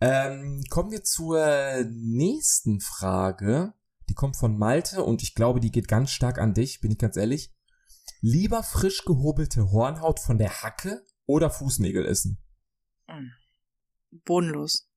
[0.00, 3.74] Ähm, kommen wir zur nächsten Frage.
[4.08, 6.98] Die kommt von Malte und ich glaube, die geht ganz stark an dich, bin ich
[6.98, 7.52] ganz ehrlich.
[8.20, 12.38] Lieber frisch gehobelte Hornhaut von der Hacke oder Fußnägel essen?
[13.08, 13.32] Hm.
[14.24, 14.88] Bodenlos.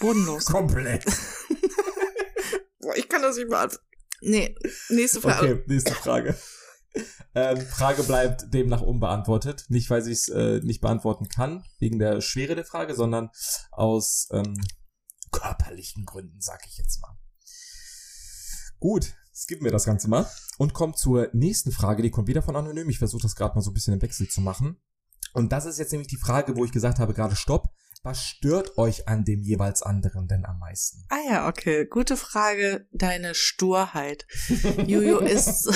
[0.00, 0.44] Bodenlos.
[0.46, 1.04] Komplett.
[2.80, 3.84] Boah, ich kann das nicht beantworten.
[4.22, 4.54] Nee,
[4.88, 5.54] nächste Frage.
[5.54, 6.36] Okay, nächste Frage.
[7.34, 9.66] ähm, Frage bleibt demnach unbeantwortet.
[9.68, 13.30] Nicht, weil ich es äh, nicht beantworten kann, wegen der Schwere der Frage, sondern
[13.70, 14.54] aus ähm,
[15.30, 17.16] körperlichen Gründen, sag ich jetzt mal.
[18.78, 20.28] Gut, skippen wir das Ganze mal
[20.58, 22.02] und kommen zur nächsten Frage.
[22.02, 22.90] Die kommt wieder von Anonym.
[22.90, 24.76] Ich versuche das gerade mal so ein bisschen im Wechsel zu machen.
[25.32, 27.70] Und das ist jetzt nämlich die Frage, wo ich gesagt habe, gerade Stopp.
[28.02, 31.04] Was stört euch an dem jeweils anderen denn am meisten?
[31.10, 31.84] Ah ja, okay.
[31.84, 32.86] Gute Frage.
[32.92, 34.26] Deine Sturheit.
[34.86, 35.68] Juju ist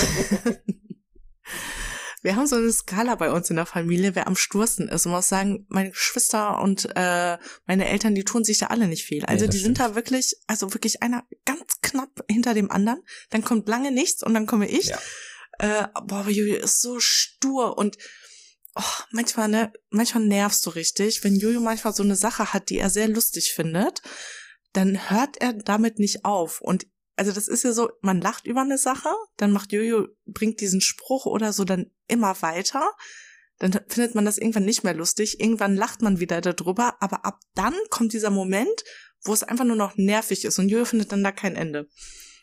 [2.25, 5.05] wir haben so eine Skala bei uns in der Familie, wer am stursten ist.
[5.05, 9.05] Und muss sagen, meine Geschwister und äh, meine Eltern, die tun sich da alle nicht
[9.05, 9.23] viel.
[9.25, 9.77] Also nee, die stimmt.
[9.77, 13.03] sind da wirklich, also wirklich einer ganz knapp hinter dem anderen.
[13.29, 14.87] Dann kommt lange nichts und dann komme ich.
[14.87, 14.99] Ja.
[15.59, 17.97] Äh, boah, aber Juju ist so stur und
[18.75, 22.79] oh, manchmal, ne, manchmal nervst du richtig, wenn Jojo manchmal so eine Sache hat, die
[22.79, 24.01] er sehr lustig findet,
[24.73, 26.59] dann hört er damit nicht auf.
[26.59, 30.59] Und also das ist ja so, man lacht über eine Sache, dann macht Jojo, bringt
[30.61, 32.91] diesen Spruch oder so dann immer weiter,
[33.59, 37.39] dann findet man das irgendwann nicht mehr lustig, irgendwann lacht man wieder darüber, aber ab
[37.53, 38.83] dann kommt dieser Moment,
[39.23, 41.87] wo es einfach nur noch nervig ist und Jojo findet dann da kein Ende.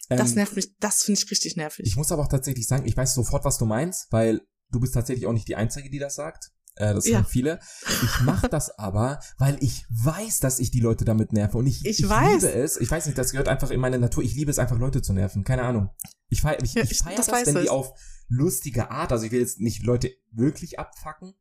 [0.08, 1.86] Das ähm, nervt mich, das finde ich richtig nervig.
[1.86, 4.94] Ich muss aber auch tatsächlich sagen, ich weiß sofort, was du meinst, weil du bist
[4.94, 6.50] tatsächlich auch nicht die Einzige, die das sagt.
[6.76, 7.18] Äh, das ja.
[7.18, 7.58] sind viele.
[8.02, 11.58] Ich mache das aber, weil ich weiß, dass ich die Leute damit nerve.
[11.58, 12.42] Und ich, ich, ich weiß.
[12.42, 12.76] liebe es.
[12.78, 14.22] Ich weiß nicht, das gehört einfach in meine Natur.
[14.22, 15.44] Ich liebe es einfach, Leute zu nerven.
[15.44, 15.90] Keine Ahnung.
[16.28, 17.62] Ich feiere ich, ja, ich feier das, das wenn ich.
[17.64, 17.92] die auf
[18.28, 21.34] lustige Art, also ich will jetzt nicht Leute wirklich abfacken,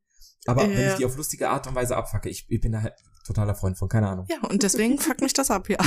[0.46, 0.92] aber wenn Ja.
[0.92, 3.78] ich die auf lustige Art und Weise abfacke, ich, ich bin da halt totaler Freund
[3.78, 4.26] von, keine Ahnung.
[4.30, 5.78] Ja, und deswegen fuckt mich das ab, ja.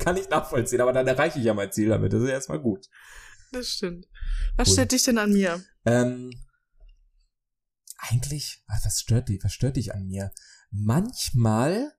[0.00, 2.12] Kann ich nachvollziehen, aber dann erreiche ich ja mein Ziel damit.
[2.12, 2.86] Das ist erstmal gut.
[3.52, 4.06] Das stimmt.
[4.56, 4.72] Was Cool.
[4.74, 5.62] stört dich denn an mir?
[5.84, 6.30] Ähm,
[8.08, 10.32] eigentlich, was, was stört dich, was stört dich an mir?
[10.70, 11.92] Manchmal,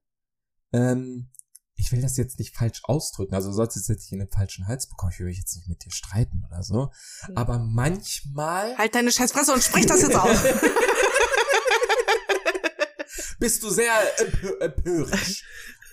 [0.73, 1.31] ähm,
[1.75, 4.67] ich will das jetzt nicht falsch ausdrücken, also du sollst jetzt nicht in den falschen
[4.67, 6.91] Hals bekommen, ich will mich jetzt nicht mit dir streiten oder so,
[7.25, 7.37] Hm.
[7.37, 10.37] aber manchmal Halt deine Scheißfresse und sprich das jetzt aus.
[13.39, 15.43] bist du sehr empö empörig.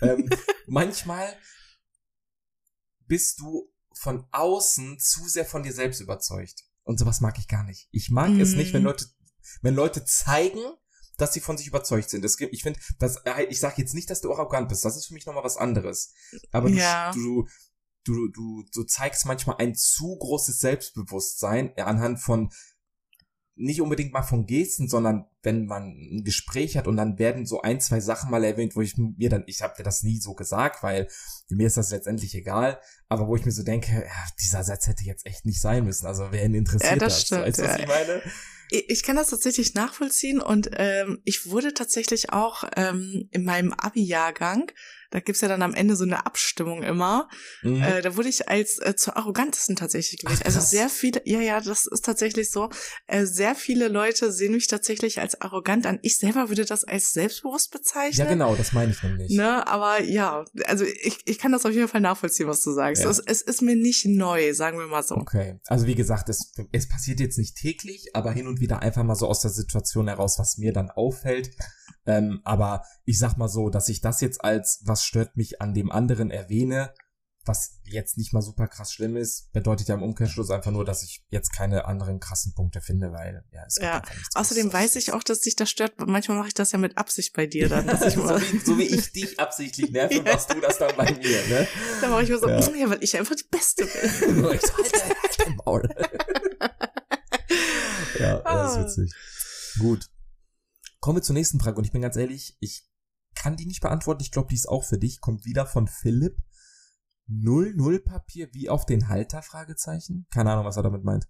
[0.03, 0.29] ähm,
[0.67, 1.35] manchmal
[3.07, 6.65] bist du von außen zu sehr von dir selbst überzeugt.
[6.85, 7.89] Und sowas mag ich gar nicht.
[7.91, 8.59] Ich mag es Mm.
[8.59, 9.07] nicht, wenn Leute,
[9.63, 10.61] wenn Leute zeigen,
[11.17, 12.25] dass sie von sich überzeugt sind.
[12.37, 14.85] Gibt, ich finde, das, äh, ich sage jetzt nicht, dass du arrogant bist.
[14.85, 16.13] Das ist für mich nochmal was anderes.
[16.53, 17.11] Aber du, Ja.
[17.13, 17.49] du,
[18.05, 22.51] du, du, du zeigst manchmal ein zu großes Selbstbewusstsein anhand von
[23.57, 27.63] nicht unbedingt mal von Gesten, sondern wenn man ein Gespräch hat und dann werden so
[27.63, 30.35] ein, zwei Sachen mal erwähnt, wo ich mir dann, ich habe dir das nie so
[30.35, 31.09] gesagt, weil
[31.49, 35.05] mir ist das letztendlich egal, aber wo ich mir so denke, ja, dieser Satz hätte
[35.05, 36.07] jetzt echt nicht sein müssen.
[36.07, 37.27] Also wer ihn interessiert Ja, das das?
[37.27, 38.23] stimmt, weißt du, was ich meine?
[38.71, 44.71] Ich kann das tatsächlich nachvollziehen und ähm, ich wurde tatsächlich auch ähm, in meinem Abi-Jahrgang,
[45.11, 47.31] da gibt's ja dann am Ende so eine Abstimmung immer,
[47.63, 47.83] Mhm.
[47.83, 50.41] äh, da wurde ich als äh, zur arrogantesten tatsächlich gewählt.
[50.43, 52.69] Ach, also sehr viele, ja, ja, das ist tatsächlich so.
[53.07, 55.99] Äh, sehr viele Leute sehen mich tatsächlich als arrogant an.
[56.03, 58.27] Ich selber würde das als selbstbewusst bezeichnen.
[58.27, 59.31] ja, genau, das meine ich nämlich.
[59.31, 63.03] Ne, aber ja, also ich, ich kann das auf jeden Fall nachvollziehen, was du sagst.
[63.03, 63.11] Ja.
[63.11, 65.17] Es, es ist mir nicht neu, sagen wir mal so.
[65.17, 65.61] Okay.
[65.67, 69.15] Also wie gesagt, es, es passiert jetzt nicht täglich, aber hin und wieder einfach mal
[69.15, 71.51] so aus der Situation heraus, was mir dann auffällt.
[72.07, 75.75] Ähm, aber ich sag mal so, dass ich das jetzt als was stört mich an
[75.75, 76.93] dem anderen erwähne,
[77.49, 81.03] was jetzt nicht mal super krass schlimm ist, bedeutet ja im Umkehrschluss einfach nur, dass
[81.03, 84.03] ich jetzt keine anderen krassen Punkte finde, weil ja, es gibt Ja,
[84.35, 85.95] Außerdem weiß ich auch, dass dich das stört.
[86.07, 87.87] Manchmal mache ich das ja mit Absicht bei dir dann.
[87.87, 90.23] Dass ich so, wie, so wie ich dich absichtlich nerve, Ja.
[90.23, 91.67] machst du das dann bei mir, ne?
[92.01, 92.61] dann mache ich mir so, Ja.
[92.61, 92.75] ja.
[92.77, 94.45] ja, weil ich einfach die Beste bin.
[94.53, 95.89] Ich so, halt, dein- halt dein Maul.
[98.19, 98.83] ja, das ist Ah.
[98.85, 99.13] witzig.
[99.79, 100.07] Gut.
[101.01, 101.77] Kommen wir zur nächsten Frage.
[101.79, 102.85] Und ich bin ganz ehrlich, ich
[103.35, 104.21] kann die nicht beantworten.
[104.23, 105.21] Ich glaube, die ist auch für dich.
[105.21, 106.37] Kommt wieder von Philipp.
[107.29, 109.43] 00 Papier wie auf den Halter?
[109.43, 110.27] Fragezeichen.
[110.33, 111.29] Keine Ahnung, was er damit meint.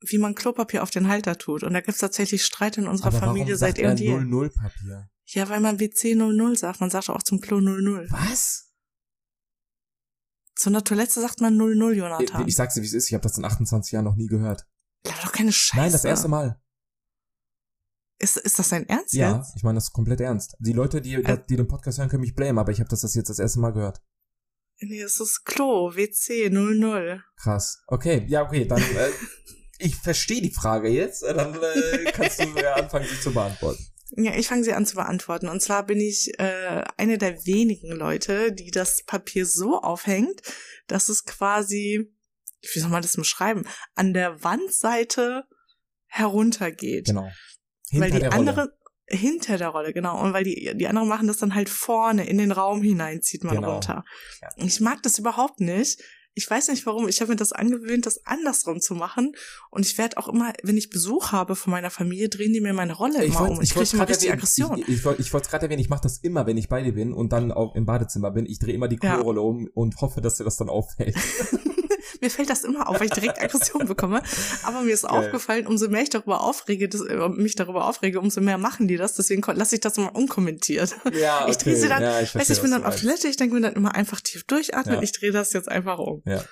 [0.00, 1.64] Wie man Klopapier auf den Halter tut.
[1.64, 4.00] Und da gibt's tatsächlich Streit in unserer Aber Familie warum seit sagt eh er und
[4.00, 4.20] je.
[4.20, 5.10] 00 Papier?
[5.26, 6.80] Ja, weil man WC 00 sagt.
[6.80, 8.06] Man sagt auch zum Klo 00.
[8.10, 8.72] Was?
[10.54, 12.42] Zu einer Toilette sagt man 00, Jonathan.
[12.42, 13.08] Ich, ich sag's dir, wie es ist.
[13.08, 14.66] Ich habe das in 28 Jahren noch nie gehört.
[15.04, 15.80] Laber doch keine Scheiße.
[15.80, 16.60] Nein, das erste Mal.
[18.20, 19.54] Ist, ist das dein Ernst Ja, jetzt?
[19.56, 20.56] ich meine das ist komplett ernst.
[20.58, 21.38] Die Leute, die, Äh.
[21.48, 23.60] die den Podcast hören, können mich blamen, aber ich habe das, das jetzt das erste
[23.60, 24.02] Mal gehört.
[24.80, 27.22] Nee, es ist Klo, WC 00.
[27.36, 27.82] Krass.
[27.86, 29.10] Okay, ja, okay, dann äh,
[29.78, 33.84] ich verstehe die Frage jetzt, äh, dann äh, kannst du ja anfangen, sie zu beantworten.
[34.16, 35.48] Ja, ich fange sie an zu beantworten.
[35.48, 40.40] Und zwar bin ich äh, eine der wenigen Leute, die das Papier so aufhängt,
[40.86, 42.10] dass es quasi,
[42.72, 45.44] wie soll man das beschreiben, an der Wandseite
[46.06, 47.06] heruntergeht.
[47.06, 47.28] Genau.
[47.92, 48.50] weil die der Rolle.
[48.50, 50.20] andere hinter der Rolle, genau.
[50.22, 53.44] Und weil die, die anderen machen das dann halt vorne in den Raum hinein, zieht
[53.44, 53.72] man Genau.
[53.74, 54.04] runter.
[54.42, 54.48] Ja.
[54.56, 56.00] Ich mag das überhaupt nicht.
[56.34, 57.08] Ich weiß nicht warum.
[57.08, 59.32] Ich habe mir das angewöhnt, das andersrum zu machen.
[59.70, 62.72] Und ich werde auch immer, wenn ich Besuch habe von meiner Familie, drehen die mir
[62.72, 63.60] meine Rolle Ich immer wollte um.
[63.62, 64.78] Ich wollt kriege immer richtig erwähnen, Aggression.
[64.78, 66.92] Ich, ich, wollte ich wollte gerade erwähnen, ich mache das immer, wenn ich bei dir
[66.94, 68.46] bin und dann auch im Badezimmer bin.
[68.46, 69.14] Ich drehe immer die Ja.
[69.16, 71.16] Klorolle um und hoffe, dass dir das dann auffällt.
[72.20, 74.22] mir fällt das immer auf, weil ich direkt Aggression bekomme.
[74.64, 75.10] Aber mir ist Geil.
[75.26, 78.96] aufgefallen, umso mehr ich darüber aufrege, das, äh, mich darüber aufrege, umso mehr machen die
[78.96, 79.14] das.
[79.14, 80.94] Deswegen lasse ich das immer unkommentiert.
[81.12, 83.00] Ja, Ich drehe sie dann- ja, ich Weißt verstehe, ich bin dann auf.
[83.00, 85.02] Toilette, ich denke mir dann immer einfach tief durchatmen, Ja.
[85.02, 86.22] ich drehe das jetzt einfach um.
[86.26, 86.44] Ja.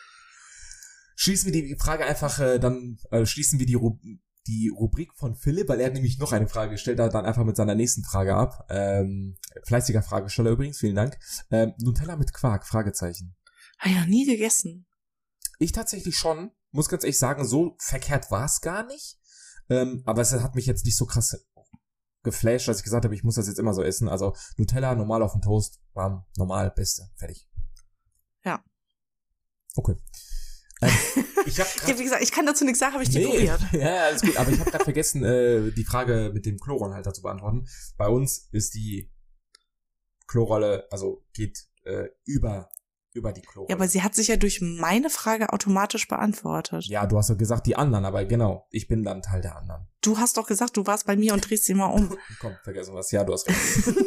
[1.14, 3.98] Schließen wir die Frage einfach, äh, dann äh, schließen wir die, Ru
[4.46, 7.44] die Rubrik von Philipp, weil er hat nämlich noch eine Frage gestellt, hat dann einfach
[7.44, 8.66] mit seiner nächsten Frage ab.
[8.70, 11.16] Ähm, fleißiger Fragesteller übrigens, vielen Dank.
[11.50, 13.34] Ähm, Nutella mit Quark, Fragezeichen.
[13.78, 14.86] Habe ich noch nie gegessen.
[15.58, 19.18] Ich tatsächlich schon, muss ganz ehrlich sagen, so verkehrt war es gar nicht.
[19.68, 21.46] Ähm, aber es hat mich jetzt nicht so krass
[22.22, 24.08] geflasht, dass ich gesagt habe, ich muss das jetzt immer so essen.
[24.08, 27.48] Also Nutella normal auf dem Toast, warm, normal, beste, fertig.
[28.44, 28.62] Ja.
[29.74, 29.96] Okay.
[30.82, 30.90] Ähm,
[31.46, 33.60] ich habe Ja, wie gesagt, ich kann dazu nichts sagen, habe ich die Nee, probiert.
[33.72, 34.36] ja, alles gut.
[34.36, 37.66] Aber ich habe gerade vergessen, äh, die Frage mit dem Kloronhalter zu beantworten.
[37.96, 39.12] Bei uns ist die
[40.26, 42.68] Klorolle, also geht äh, über
[43.16, 43.70] über die Klorolle.
[43.70, 46.86] Ja, aber sie hat sich ja durch meine Frage automatisch beantwortet.
[46.86, 49.86] ja, du hast doch gesagt, die anderen, aber genau, ich bin dann Teil der anderen.
[50.00, 52.16] Du hast doch gesagt, du warst bei mir und drehst sie mal um.
[52.40, 53.10] Komm, vergessen was.
[53.10, 53.56] Ja, du hast recht.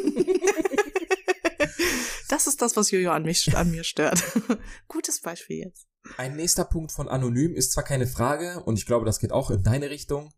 [2.30, 4.22] Das ist das, was Jojo an mich, an mir stört.
[4.88, 5.88] Gutes Beispiel jetzt.
[6.16, 9.50] Ein nächster Punkt von Anonym ist zwar keine Frage, und ich glaube, das geht auch
[9.50, 10.32] in deine Richtung.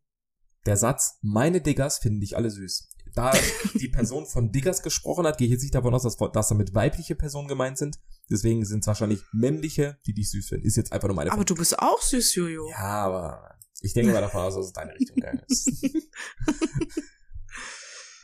[0.64, 2.88] Der Satz, meine Diggers finden dich alle süß.
[3.14, 3.32] Da
[3.74, 6.74] die Person von Diggers gesprochen hat, gehe ich jetzt nicht davon aus, dass, dass damit
[6.74, 7.98] weibliche Personen gemeint sind.
[8.30, 10.66] Deswegen sind es wahrscheinlich männliche, die dich süß finden.
[10.66, 11.46] Ist jetzt einfach nur meine Aber Frage.
[11.46, 12.70] du bist auch süß, Jojo.
[12.70, 15.70] Ja, aber ich denke mal davon aus, dass es deine Richtung ist.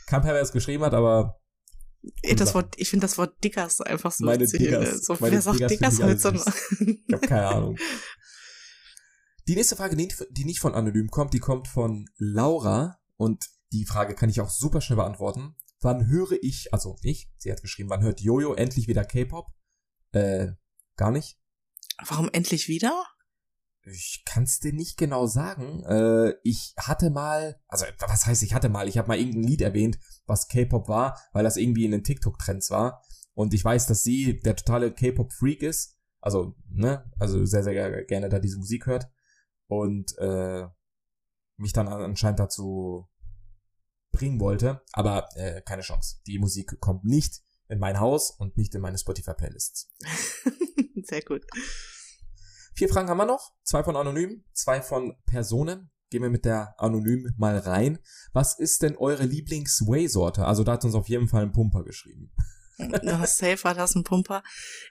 [0.06, 1.38] Kein pervers geschrieben hat, aber
[2.36, 4.60] das Wort, ich finde das Wort Dickers einfach so Meine witzig.
[4.60, 5.04] Diggers.
[5.04, 6.46] So, Meine wer sagt Diggers ich heute noch?
[6.46, 7.76] ich habe keine Ahnung.
[9.48, 13.84] Die nächste Frage, die die nicht von Anonym kommt, die kommt von Laura und die
[13.84, 15.54] Frage kann ich auch super schnell beantworten.
[15.80, 19.48] Wann höre ich, also ich, sie hat geschrieben, wann hört Jojo endlich wieder K-Pop?
[20.12, 20.48] Äh,
[20.96, 21.38] gar nicht.
[22.06, 23.04] Warum endlich wieder?
[23.84, 25.82] Ich kann's dir nicht genau sagen.
[25.84, 29.60] Äh, ich hatte mal, also was heißt ich hatte mal, ich habe mal irgendein Lied
[29.60, 33.02] erwähnt, was K-Pop war, weil das irgendwie in den TikTok-Trends war.
[33.34, 35.96] Und ich weiß, dass sie der totale K-Pop-Freak ist.
[36.20, 39.08] Also, ne, also sehr, sehr gerne da diese Musik hört.
[39.68, 40.66] Und äh,
[41.56, 43.08] mich dann anscheinend dazu
[44.12, 44.82] bringen wollte.
[44.92, 46.16] Aber äh, keine Chance.
[46.26, 49.90] Die Musik kommt nicht in mein Haus und nicht in meine Spotify-Playlists.
[51.04, 51.44] Sehr gut.
[52.74, 53.52] Vier Fragen haben wir noch.
[53.64, 55.90] Zwei von Anonym, zwei von Personen.
[56.10, 57.98] Gehen wir mit der Anonym mal rein.
[58.32, 60.46] Was ist denn eure Lieblings-Whey-Sorte?
[60.46, 62.32] Also da hat uns auf jeden Fall ein Pumper geschrieben.
[63.02, 64.42] Ja, safe war das ein Pumper.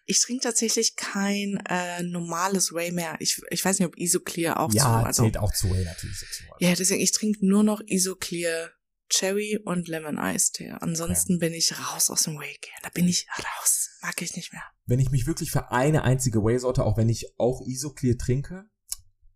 [0.05, 3.15] Ich trinke tatsächlich kein äh, normales Whey mehr.
[3.19, 5.05] Ich, ich weiß nicht, ob Isoclear auch ja, zu.
[5.05, 6.43] Also, zählt auch zu Whey natürlich dazu.
[6.51, 6.65] Also.
[6.65, 8.71] ja, deswegen, ich trinke nur noch Isoclear
[9.09, 10.71] Cherry und Lemon Ice Tee.
[10.79, 12.57] Ansonsten bin ich raus aus dem Whey.
[12.83, 13.89] Da bin ich raus.
[14.01, 14.63] Mag ich nicht mehr.
[14.85, 18.65] Wenn ich mich wirklich für eine einzige Whey-Sorte, auch wenn ich auch Isoclear trinke,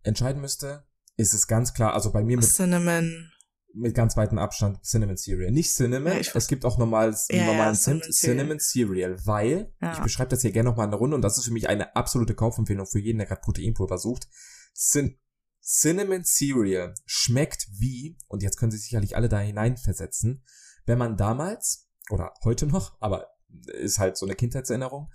[0.03, 3.31] entscheiden müsste, ist es ganz klar, also bei mir mit, Cinnamon.
[3.73, 5.51] mit ganz weitem Abstand Cinnamon Cereal.
[5.51, 8.37] Nicht Cinnamon, Ja, es gibt auch normales, Ja, ja, normalen Cinnamon Zimt, Cereal.
[8.37, 9.93] Cinnamon Cereal, weil, Ja.
[9.93, 11.95] ich beschreibe das hier gerne nochmal in der Runde und das ist für mich eine
[11.95, 14.27] absolute Kaufempfehlung für jeden, der gerade Proteinpulver sucht.
[14.73, 15.17] Cin
[15.63, 20.43] Cinnamon Cereal schmeckt wie, und jetzt können sich sicherlich alle da hineinversetzen,
[20.85, 23.27] wenn man damals, oder heute noch, aber
[23.73, 25.09] ist halt so eine Kindheitserinnerung,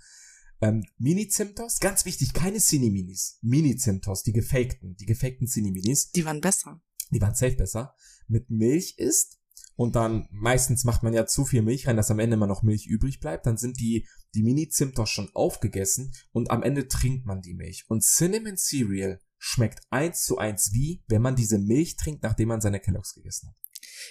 [0.61, 6.81] ähm, Mini-Zimtos, ganz wichtig, keine Cine-Minis, Mini-Zimtos, die gefakten, die gefakten Cine-Minis, Die waren besser.
[7.11, 7.95] die waren safe besser,
[8.27, 9.39] mit Milch isst
[9.75, 12.63] und dann meistens macht man ja zu viel Milch rein, dass am Ende immer noch
[12.63, 17.41] Milch übrig bleibt, dann sind die, die Mini-Zimtos schon aufgegessen und am Ende trinkt man
[17.41, 17.85] die Milch.
[17.87, 22.61] Und Cinnamon Cereal schmeckt eins zu eins wie, wenn man diese Milch trinkt, nachdem man
[22.61, 23.55] seine Kelloggs gegessen hat.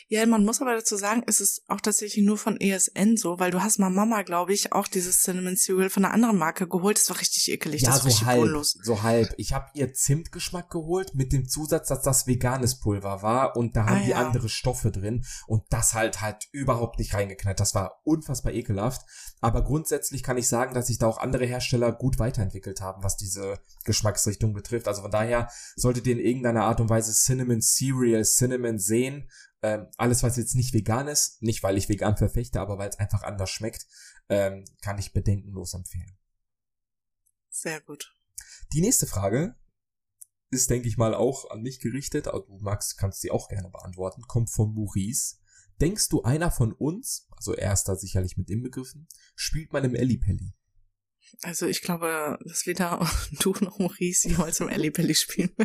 [0.09, 3.51] Ja, man muss aber dazu sagen, es ist auch tatsächlich nur von ESN so, weil
[3.51, 6.97] du hast mal Mama, glaube ich, auch dieses Cinnamon Cereal von einer anderen Marke geholt.
[6.99, 7.83] Das war richtig ekelig.
[7.83, 8.79] das war so halb, bodenlos.
[8.83, 9.35] so halb.
[9.37, 13.87] Ich habe ihr Zimtgeschmack geholt mit dem Zusatz, dass das veganes Pulver war und da
[13.87, 14.27] haben Ah, die ja.
[14.27, 17.59] andere Stoffe drin und das halt halt überhaupt nicht reingeknallt.
[17.61, 19.03] Das war unfassbar ekelhaft.
[19.41, 23.16] Aber grundsätzlich kann ich sagen, dass sich da auch andere Hersteller gut weiterentwickelt haben, was
[23.16, 24.89] diese Geschmacksrichtung betrifft.
[24.89, 29.29] Also von daher solltet ihr in irgendeiner Art und Weise Cinnamon Cereal, Cinnamon sehen.
[29.67, 33.01] Ähm, alles, was jetzt nicht vegan ist, nicht weil ich vegan verfechte, aber weil es
[33.01, 33.89] einfach anders schmeckt,
[34.29, 36.17] ähm, kann ich bedenkenlos empfehlen.
[37.51, 38.14] Sehr gut.
[38.73, 39.57] Die nächste Frage
[40.51, 42.29] ist, denke ich mal, auch an mich gerichtet.
[42.29, 44.23] Aber du magst, kannst sie auch gerne beantworten.
[44.29, 45.39] Kommt von Maurice.
[45.81, 49.97] Denkst du, einer von uns, also er ist da sicherlich mit inbegriffen, spielt mal im
[49.97, 50.55] Ellipelli?
[51.43, 53.07] Also ich glaube, dass weder
[53.41, 55.51] du noch Maurice jemals im Ellie Belly spielen.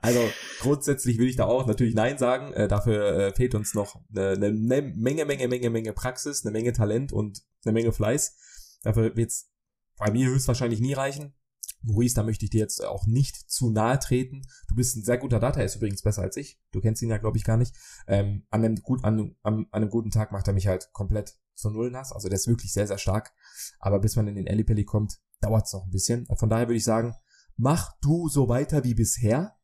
[0.00, 0.20] Also
[0.60, 2.52] grundsätzlich will ich da auch natürlich Nein sagen.
[2.52, 6.72] Äh, dafür äh, fehlt uns noch eine, eine Menge, Menge, Menge, Menge Praxis, eine Menge
[6.72, 8.78] Talent und eine Menge Fleiß.
[8.82, 9.50] Dafür wird's
[9.96, 11.34] bei mir höchstwahrscheinlich nie reichen.
[11.82, 14.42] Maurice, da möchte ich dir jetzt auch nicht zu nahe treten.
[14.68, 16.58] Du bist ein sehr guter Data, er ist übrigens besser als ich.
[16.72, 17.74] Du kennst ihn ja, glaube ich, gar nicht.
[18.06, 21.72] Ähm, an, einem gut, an, an einem guten Tag macht er mich halt komplett zur
[21.72, 22.12] Null nass.
[22.12, 23.32] Also der ist wirklich sehr, sehr stark.
[23.80, 26.26] Aber bis man in den Ellipelli kommt, dauert's noch ein bisschen.
[26.36, 27.14] Von daher würde ich sagen,
[27.56, 29.56] mach du so weiter wie bisher.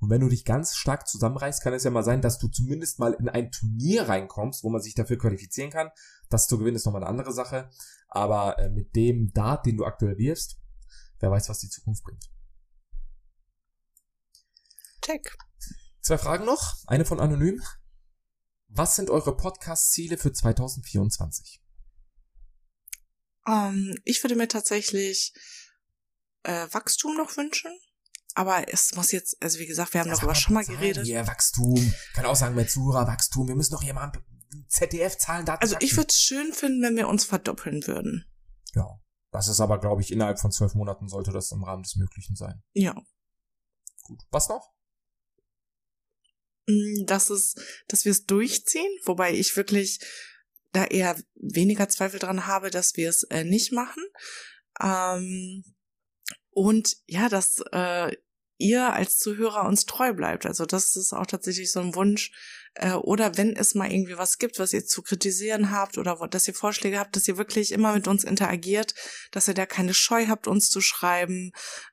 [0.00, 3.00] Und wenn du dich ganz stark zusammenreißt, kann es ja mal sein, dass du zumindest
[3.00, 5.90] mal in ein Turnier reinkommst, wo man sich dafür qualifizieren kann.
[6.28, 7.68] Das zu gewinnen ist nochmal eine andere Sache.
[8.08, 10.60] Aber äh, mit dem Dart, den du aktuell wirfst,
[11.18, 12.30] wer weiß, was die Zukunft bringt.
[15.02, 15.36] Check.
[16.00, 16.76] Zwei Fragen noch.
[16.86, 17.60] Eine von Anonym.
[18.68, 21.62] Was sind eure Podcast-Ziele für 2024?
[23.46, 25.32] Ähm, ich würde mir tatsächlich
[26.42, 27.72] äh, Wachstum noch wünschen.
[28.34, 31.06] Aber es muss jetzt, also wie gesagt, wir haben darüber schon mal geredet.
[31.06, 31.92] Ja, Wachstum.
[32.14, 33.48] Kann auch sagen, mehr Zuhörer, Wachstum.
[33.48, 34.12] Wir müssen doch hier mal
[34.68, 35.62] ZDF-Zahlen, Daten.
[35.62, 38.26] Also ich würde es schön finden, wenn wir uns verdoppeln würden.
[38.74, 39.00] Ja.
[39.30, 42.34] Das ist aber, glaube ich, innerhalb von zwölf Monaten sollte das im Rahmen des Möglichen
[42.34, 42.62] sein.
[42.72, 42.94] Ja.
[44.04, 44.22] Gut.
[44.30, 44.72] Was noch?
[46.68, 47.54] Mm, Dass es,
[47.88, 49.98] dass wir es durchziehen, wobei ich wirklich
[50.72, 54.04] da eher weniger Zweifel dran habe, dass wir es äh, nicht machen.
[54.80, 55.64] Ähm,
[56.50, 58.14] Und ja, dass äh,
[58.58, 60.44] ihr als Zuhörer uns treu bleibt.
[60.44, 62.32] Also das ist auch tatsächlich so ein Wunsch.
[62.74, 66.46] Äh, oder wenn es mal irgendwie was gibt, was ihr zu kritisieren habt oder dass
[66.46, 68.94] ihr Vorschläge habt, dass ihr wirklich immer mit uns interagiert,
[69.30, 71.52] dass ihr da keine Scheu habt, uns zu schreiben.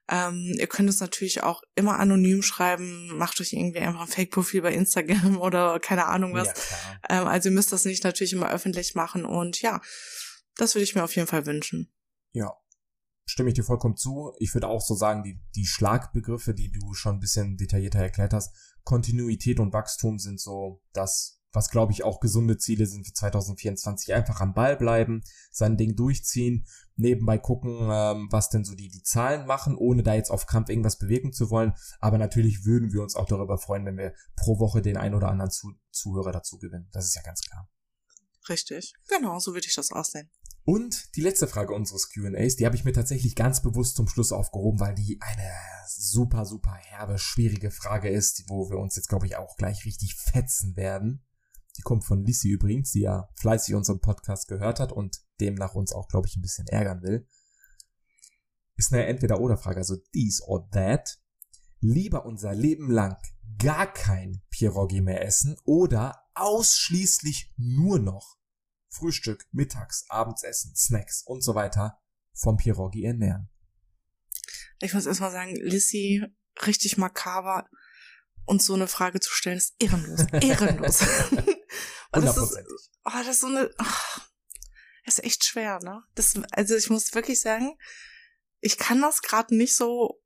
[0.09, 3.16] Ähm, ihr könnt es natürlich auch immer anonym schreiben.
[3.16, 6.47] Macht euch irgendwie einfach ein Fake-Profil bei Instagram oder keine Ahnung was.
[7.09, 9.26] Ja, ähm, also ihr müsst das nicht natürlich immer öffentlich machen.
[9.26, 9.82] Und ja,
[10.55, 11.91] das würde ich mir auf jeden Fall wünschen.
[12.34, 12.51] Ja,
[13.26, 14.34] stimme ich dir vollkommen zu.
[14.39, 18.34] Ich würde auch so sagen, die, die Schlagbegriffe, die du schon ein bisschen detaillierter erklärt
[18.34, 23.13] hast, Kontinuität und Wachstum sind so das, was glaube ich auch gesunde Ziele sind für
[23.13, 24.13] 2024.
[24.13, 29.01] Einfach am Ball bleiben, sein Ding durchziehen, nebenbei gucken, ähm, was denn so die, die
[29.01, 31.73] Zahlen machen, ohne da jetzt auf Krampf irgendwas bewegen zu wollen.
[31.99, 35.30] Aber natürlich würden wir uns auch darüber freuen, wenn wir pro Woche den ein oder
[35.30, 36.89] anderen zu Zuhörer dazu gewinnen.
[36.91, 37.67] Das ist ja ganz klar.
[38.49, 38.93] Richtig.
[39.07, 40.30] Genau, so würde ich das aussehen.
[40.66, 44.32] Und die letzte Frage unseres QAs, die habe ich mir tatsächlich ganz bewusst zum Schluss
[44.32, 45.51] aufgehoben, weil die eine
[45.88, 50.16] super, super herbe, schwierige Frage ist, wo wir uns jetzt, glaube ich, auch gleich richtig
[50.16, 51.24] fetzen werden.
[51.78, 55.93] Die kommt von Lissy übrigens, die ja fleißig unseren Podcast gehört hat und demnach uns
[55.93, 57.28] auch, glaube ich, ein bisschen ärgern will.
[58.76, 61.20] Ist eine Entweder-Oder-Frage, also dies or that.
[61.80, 63.18] Lieber unser Leben lang
[63.59, 68.38] gar kein Pierogi mehr essen oder ausschließlich nur noch
[68.90, 72.00] Frühstück, Mittags, Abendsessen, Snacks und so weiter
[72.34, 73.50] vom Pierogi ernähren.
[74.80, 76.26] Ich muss erstmal sagen, Lissy,
[76.66, 77.68] richtig makaber,
[78.46, 80.22] uns so eine Frage zu stellen, ist ehrenlos.
[80.32, 81.00] Ehrenlos.
[82.12, 82.64] das ist,
[83.06, 84.22] oh, das ist so eine, oh,
[85.06, 86.04] ist echt schwer, ne?
[86.16, 87.78] Das, also ich muss wirklich sagen,
[88.60, 90.22] ich kann das gerade nicht so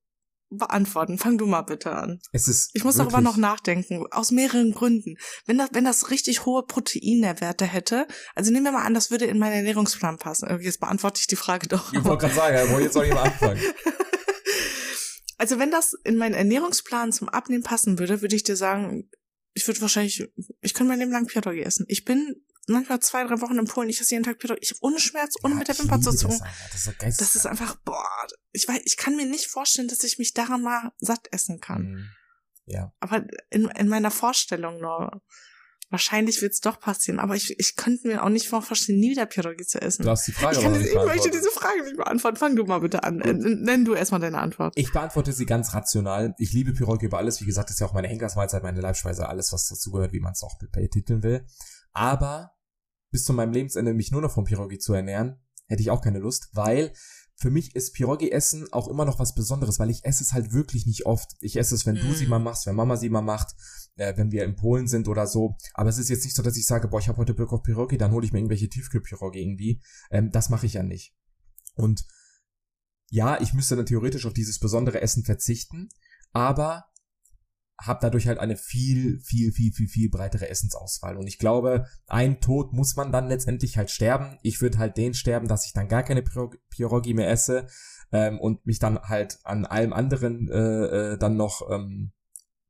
[0.49, 1.17] beantworten.
[1.17, 2.19] Fang du mal bitte an.
[2.31, 5.15] Es ist ich muss darüber noch nachdenken, aus mehreren Gründen.
[5.45, 9.25] Wenn das, wenn das richtig hohe Proteinnährwerte hätte, also nehmen wir mal an, das würde
[9.25, 10.59] in meinen Ernährungsplan passen.
[10.61, 11.93] Jetzt beantworte ich die Frage doch.
[11.93, 13.61] Ich wollte gerade sagen, wo jetzt soll ich mal anfangen?
[15.39, 19.09] Also wenn das in meinen Ernährungsplan zum Abnehmen passen würde, würde ich dir sagen,
[19.53, 20.29] ich würde wahrscheinlich,
[20.59, 21.85] ich könnte mein Leben lang Pierogi essen.
[21.87, 24.37] Ich bin manchmal zwei, drei Wochen in Polen, ich esse jeden Tag.
[24.61, 26.39] Ich habe ohne Schmerz, ohne ja, mit der Wimper zu zucken.
[26.71, 28.05] Das, das, das, ist einfach, boah,
[28.51, 31.81] ich weiß, ich kann mir nicht vorstellen, dass ich mich daran mal satt essen kann.
[31.83, 32.09] Mhm.
[32.65, 32.93] Ja.
[32.99, 35.21] Aber in, in meiner Vorstellung nur.
[35.91, 39.65] Wahrscheinlich wird's doch passieren, aber ich, ich könnte mir auch nicht vorstellen, nie wieder Pierogi
[39.65, 40.03] zu essen.
[40.03, 42.37] Du hast die Frage ich, kann, ich möchte diese Frage nicht beantworten.
[42.37, 43.19] Fang du mal bitte an.
[43.19, 43.37] Gut.
[43.37, 44.73] Nenn du erstmal deine Antwort.
[44.75, 46.35] Ich beantworte sie ganz rational.
[46.37, 47.41] Ich liebe Pierogi über alles.
[47.41, 50.33] Wie gesagt, das ist ja auch meine Henkersmahlzeit, meine Leibspeise, alles, was dazugehört, wie man
[50.33, 51.43] es auch betiteln will.
[51.91, 52.51] Aber
[53.11, 56.19] bis zu meinem Lebensende mich nur noch vom Pierogi zu ernähren, hätte ich auch keine
[56.19, 56.93] Lust, weil
[57.35, 60.85] für mich ist Pierogi-Essen auch immer noch was Besonderes, weil ich esse es halt wirklich
[60.85, 61.31] nicht oft.
[61.39, 62.01] Ich esse es, wenn mm.
[62.01, 62.31] du sie mhm.
[62.31, 63.55] mal machst, wenn Mama sie mal macht,
[63.95, 65.55] äh, wenn wir in Polen sind oder so.
[65.73, 67.63] Aber es ist jetzt nicht so, dass ich sage, boah, ich habe heute Bock auf
[67.63, 69.81] Pierogi, dann hole ich mir irgendwelche Tiefkühl-Pierogi irgendwie.
[70.11, 71.15] Ähm, das mache ich ja nicht.
[71.75, 72.05] Und
[73.09, 75.89] ja, ich müsste dann theoretisch auf dieses besondere Essen verzichten,
[76.33, 76.85] aber
[77.81, 81.17] habe dadurch halt eine viel, viel, viel, viel, viel breitere Essensauswahl.
[81.17, 84.37] Und ich glaube, ein Tod muss man dann letztendlich halt sterben.
[84.41, 86.23] Ich würde halt den sterben, dass ich dann gar keine
[86.69, 87.67] Pierogi mehr esse
[88.11, 92.11] ähm, und mich dann halt an allem anderen äh, äh, dann noch ähm,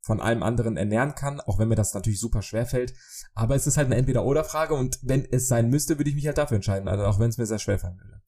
[0.01, 2.93] von allem anderen ernähren kann, auch wenn mir das natürlich super schwer fällt.
[3.33, 6.37] Aber es ist halt eine Entweder-Oder-Frage und wenn es sein müsste, würde ich mich halt
[6.37, 8.21] dafür entscheiden, also auch wenn es mir sehr schwer fallen würde.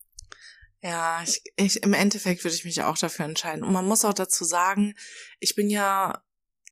[0.84, 3.64] Ja, ich, ich, im Endeffekt würde ich mich auch dafür entscheiden.
[3.64, 4.96] Und man muss auch dazu sagen,
[5.40, 6.24] ich bin ja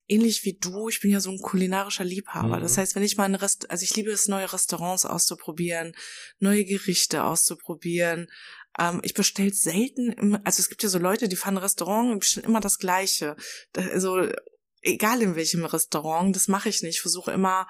[0.10, 2.58] ähnlich wie du, ich bin ja so ein kulinarischer Liebhaber.
[2.58, 2.62] Mhm.
[2.62, 5.94] Das heißt, wenn ich mal ein Rest, also ich liebe es, neue Restaurants auszuprobieren,
[6.40, 8.28] neue Gerichte auszuprobieren.
[8.78, 12.20] Ähm, ich bestelle selten, im, also es gibt ja so Leute, die fahren Restaurant und
[12.20, 13.36] bestellen immer das Gleiche.
[13.76, 14.28] Also
[14.82, 16.96] egal in welchem Restaurant, das mache ich nicht.
[16.96, 17.68] Ich versuche immer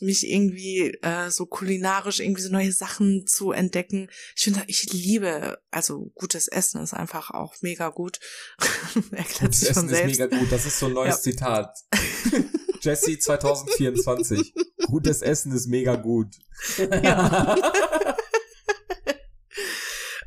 [0.00, 4.08] mich irgendwie äh, so kulinarisch irgendwie so neue Sachen zu entdecken.
[4.36, 8.18] Ich finde, ich liebe, also gutes Essen ist einfach auch mega gut.
[9.12, 10.12] Erklärt gutes sich Essen selbst.
[10.12, 11.20] ist mega gut, das ist so ein neues ja.
[11.20, 11.78] Zitat.
[12.80, 14.54] Jesse 2024.
[14.86, 16.34] Gutes Essen ist mega gut.
[16.78, 17.56] Ja.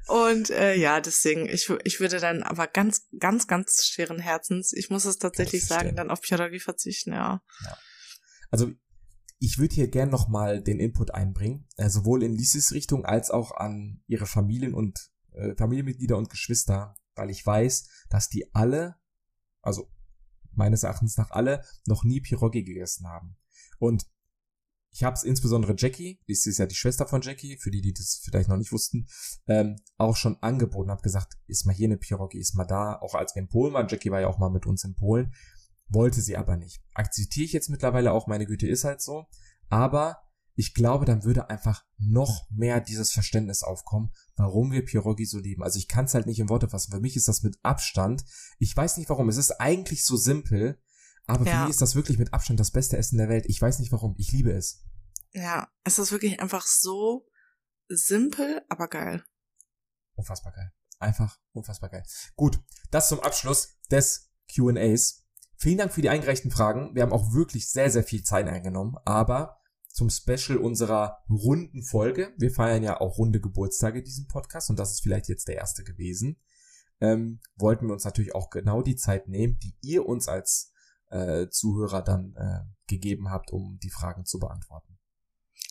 [0.07, 4.89] Und äh, ja, deswegen, ich, ich würde dann aber ganz, ganz, ganz schweren Herzens, ich
[4.89, 7.41] muss es tatsächlich sagen, dann auf Pierogi verzichten, ja.
[7.65, 7.77] ja.
[8.49, 8.71] Also
[9.39, 13.51] ich würde hier gern nochmal den Input einbringen, äh, sowohl in Lisis Richtung als auch
[13.51, 18.95] an ihre Familien und äh, Familienmitglieder und Geschwister, weil ich weiß, dass die alle,
[19.61, 19.91] also
[20.53, 23.37] meines Erachtens nach alle, noch nie Pierogi gegessen haben.
[23.77, 24.07] Und
[24.89, 27.93] ich habe es insbesondere Jackie, die ist ja die Schwester von Jackie, für die, die
[27.93, 29.07] das vielleicht noch nicht wussten,
[29.45, 33.13] ähm, auch schon angeboten, habe gesagt, ist mal hier eine Pierogi, ist mal da, auch
[33.13, 35.35] als wir in Polen waren, Jackie war ja auch mal mit uns in Polen,
[35.89, 36.81] wollte sie aber nicht.
[36.93, 39.27] Akzeptiere ich jetzt mittlerweile auch, meine Güte ist halt so.
[39.69, 40.23] Aber
[40.55, 45.63] ich glaube, dann würde einfach noch mehr dieses Verständnis aufkommen, warum wir Pierogi so lieben.
[45.63, 46.91] Also ich kann es halt nicht in Worte fassen.
[46.91, 48.25] Für mich ist das mit Abstand.
[48.57, 49.29] Ich weiß nicht warum.
[49.29, 50.81] Es ist eigentlich so simpel,
[51.27, 51.51] aber ja.
[51.51, 53.45] für mich ist das wirklich mit Abstand das beste Essen der Welt.
[53.47, 54.15] Ich weiß nicht warum.
[54.17, 54.83] Ich liebe es.
[55.31, 57.29] Ja, es ist wirklich einfach so
[57.87, 59.23] simpel, aber geil.
[60.15, 60.71] Unfassbar geil.
[60.97, 62.03] Einfach unfassbar geil.
[62.35, 62.59] Gut,
[62.89, 65.26] das zum Abschluss des Q&As.
[65.57, 66.93] Vielen Dank für die eingereichten Fragen.
[66.93, 69.57] Wir haben auch wirklich sehr, sehr viel Zeit eingenommen, aber
[69.91, 72.31] zum Special unserer runden Folge.
[72.37, 75.55] Wir feiern ja auch runde Geburtstage in diesem Podcast und das ist vielleicht jetzt der
[75.55, 76.39] erste gewesen.
[77.01, 80.71] Ähm, wollten wir uns natürlich auch genau die Zeit nehmen, die ihr uns als
[81.09, 84.97] äh, Zuhörer dann äh, gegeben habt, um die Fragen zu beantworten.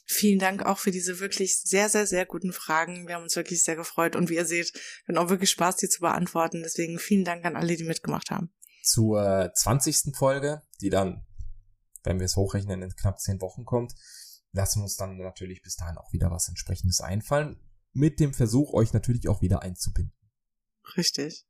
[0.09, 3.07] Vielen Dank auch für diese wirklich sehr, sehr, sehr guten Fragen.
[3.07, 4.73] Wir haben uns wirklich sehr gefreut und wie ihr seht,
[5.05, 6.63] wir haben auch wirklich Spaß, die zu beantworten.
[6.63, 8.51] Deswegen vielen Dank an alle, die mitgemacht haben.
[8.87, 10.17] Zur 20.
[10.17, 11.27] Folge, die dann
[12.07, 13.95] wenn wir es hochrechnen, in knapp zehn Wochen kommt,
[14.53, 17.61] lassen wir uns dann natürlich bis dahin auch wieder was entsprechendes einfallen,
[17.93, 20.15] mit dem Versuch, euch natürlich auch wieder einzubinden.
[20.97, 21.47] Richtig.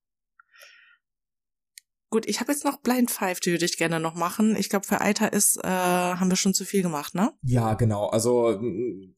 [2.09, 4.57] Gut, ich habe jetzt noch Blind Five, die würde ich gerne noch machen.
[4.57, 7.33] Ich glaube, für Alter ist, äh, haben wir schon zu viel gemacht, ne?
[7.43, 8.07] Ja, genau.
[8.09, 8.61] Also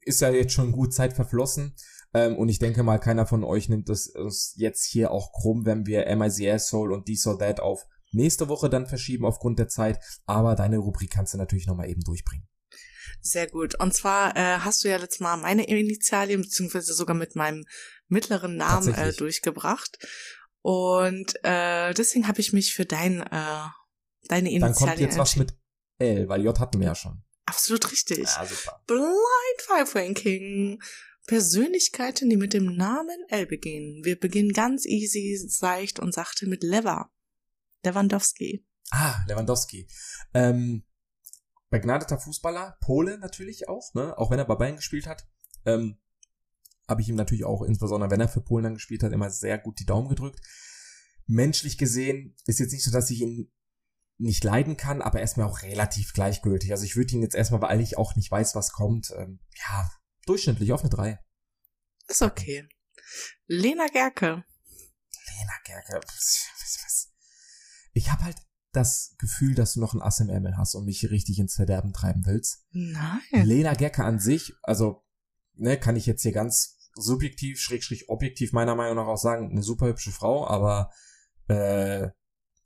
[0.00, 1.76] ist ja jetzt schon gut Zeit verflossen.
[2.14, 5.86] Ähm, und ich denke mal, keiner von euch nimmt es jetzt hier auch krumm, wenn
[5.86, 9.98] wir MICS Soul und This or That auf nächste Woche dann verschieben aufgrund der Zeit,
[10.26, 12.48] aber deine Rubrik kannst du natürlich nochmal eben durchbringen.
[13.20, 13.74] Sehr gut.
[13.80, 17.64] Und zwar äh, hast du ja letztes Mal meine Initialien, beziehungsweise sogar mit meinem
[18.08, 19.98] mittleren Namen äh, durchgebracht.
[20.62, 23.66] Und äh, deswegen habe ich mich für dein, äh,
[24.28, 25.54] deine Initialien Dann kommt jetzt was mit
[25.98, 27.22] L, weil J hatten wir ja schon.
[27.46, 28.24] Absolut richtig.
[28.24, 28.82] Ja, super.
[28.86, 30.80] Blind Five Ranking.
[31.26, 34.02] Persönlichkeiten, die mit dem Namen L beginnen.
[34.02, 37.10] Wir beginnen ganz easy, seicht und sachte mit Lever.
[37.84, 38.66] Lewandowski.
[38.90, 39.88] Ah, Lewandowski.
[40.34, 40.84] Ähm,
[41.70, 44.16] begnadeter Fußballer, Pole natürlich auch, ne?
[44.18, 45.28] Auch wenn er bei Bayern gespielt hat.
[45.66, 45.98] Ähm,
[46.88, 49.58] habe ich ihm natürlich auch, insbesondere wenn er für Polen dann gespielt hat, immer sehr
[49.58, 50.40] gut die Daumen gedrückt.
[51.26, 53.52] Menschlich gesehen ist jetzt nicht so, dass ich ihn
[54.16, 56.72] nicht leiden kann, aber er ist mir auch relativ gleichgültig.
[56.72, 59.90] Also ich würde ihn jetzt erstmal, weil ich auch nicht weiß, was kommt, ähm, ja,
[60.26, 61.18] durchschnittlich auf eine 3.
[62.08, 62.66] Ist okay.
[63.46, 64.44] Lena Gerke.
[65.26, 66.00] Lena Gerke.
[67.98, 68.36] Ich habe halt
[68.72, 71.92] das Gefühl, dass du noch ein Ass im Ärmel hast und mich richtig ins Verderben
[71.92, 72.64] treiben willst.
[72.70, 73.20] Nein.
[73.32, 75.04] Lena Gerke an sich, also,
[75.54, 79.64] ne, kann ich jetzt hier ganz subjektiv, schrägstrich objektiv meiner Meinung nach auch sagen, eine
[79.64, 80.92] super hübsche Frau, aber
[81.48, 82.08] äh,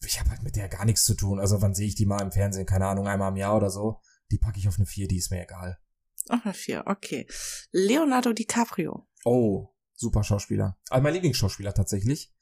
[0.05, 1.41] ich habe halt mit der gar nichts zu tun.
[1.41, 2.67] Also wann sehe ich die mal im Fernsehen?
[2.67, 4.01] Keine Ahnung, einmal im Jahr oder so.
[4.31, 5.79] Die packe ich auf eine 4, die ist mir egal.
[6.29, 7.27] Auf eine 4, okay.
[7.71, 9.09] Leonardo DiCaprio.
[9.25, 10.79] Oh, super Schauspieler.
[10.91, 12.35] Also mein Lieblingsschauspieler tatsächlich.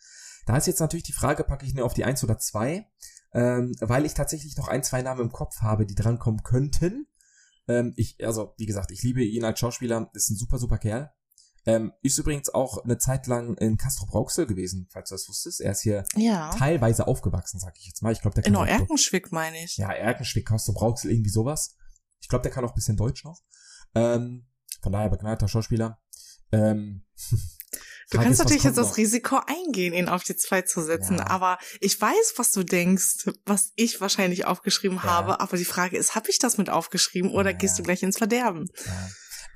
[0.46, 2.86] Da ist jetzt natürlich die Frage, packe ich ihn auf die 1 oder 2?
[3.32, 7.06] ähm, weil ich tatsächlich noch ein, zwei Namen im Kopf habe, die drankommen könnten.
[7.68, 11.12] Ähm, ich, also, wie gesagt, ich liebe ihn als Schauspieler, ist ein super, super Kerl.
[11.66, 15.60] Ähm, ist übrigens auch eine Zeit lang in Castro Brauxel gewesen, falls du das wusstest.
[15.60, 16.50] Er ist hier ja.
[16.56, 18.12] teilweise aufgewachsen, sag ich jetzt mal.
[18.12, 19.76] Ich glaube, der kann Genau, Erkenschwick meine ich.
[19.76, 21.76] Ja, Erkenschwick, Castro Brauxel, irgendwie sowas.
[22.20, 23.42] Ich glaube, der kann auch ein bisschen Deutsch noch.
[23.94, 24.48] Ähm,
[24.82, 26.00] von daher begnadeter Schauspieler.
[26.50, 27.04] Ähm,
[27.72, 28.88] Du Frage kannst ist, natürlich jetzt noch?
[28.88, 31.26] das Risiko eingehen, ihn auf die zwei zu setzen, ja.
[31.28, 35.04] aber ich weiß, was du denkst, was ich wahrscheinlich aufgeschrieben ja.
[35.04, 37.56] habe, aber die Frage ist, habe ich das mit aufgeschrieben oder ja.
[37.56, 38.68] gehst du gleich ins Verderben?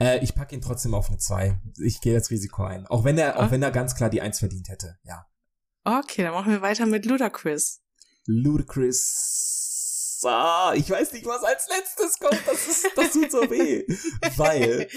[0.01, 1.61] Äh, ich packe ihn trotzdem auf eine zwei.
[1.83, 2.87] Ich gehe das Risiko ein.
[2.87, 5.27] Auch wenn er, auch wenn er ganz klar die eins verdient hätte, ja.
[5.85, 7.83] Okay, dann machen wir weiter mit Ludacris.
[8.27, 9.74] Ludacris
[10.27, 12.41] ah, ich weiß nicht, was als letztes kommt.
[12.47, 13.85] Das, ist, das tut so weh.
[14.37, 14.89] weil,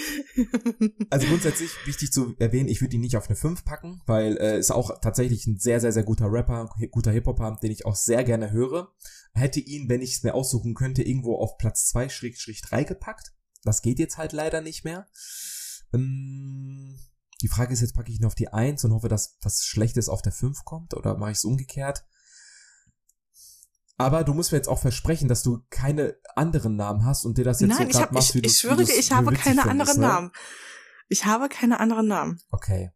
[1.10, 4.58] also grundsätzlich wichtig zu erwähnen, ich würde ihn nicht auf eine 5 packen, weil äh,
[4.58, 8.24] ist auch tatsächlich ein sehr, sehr, sehr guter Rapper, guter Hip-Hopper, den ich auch sehr
[8.24, 8.92] gerne höre.
[9.32, 13.32] Hätte ihn, wenn ich es mir aussuchen könnte, irgendwo auf Platz 2 Schrägstrich 3 gepackt.
[13.64, 15.06] Das geht jetzt halt leider nicht mehr.
[15.92, 16.98] Ähm,
[17.42, 20.08] die Frage ist jetzt, packe ich ihn auf die 1 und hoffe, dass was Schlechtes
[20.08, 22.04] auf der 5 kommt oder mache ich es umgekehrt?
[23.98, 27.44] Aber du musst mir jetzt auch versprechen, dass du keine anderen Namen hast und dir
[27.44, 30.00] das jetzt Nein, so gerade machst, wie du Ich schwöre dir, ich habe keine anderen
[30.00, 30.06] ne?
[30.06, 30.32] Namen.
[31.08, 32.40] Ich habe keine anderen Namen.
[32.50, 32.92] Okay.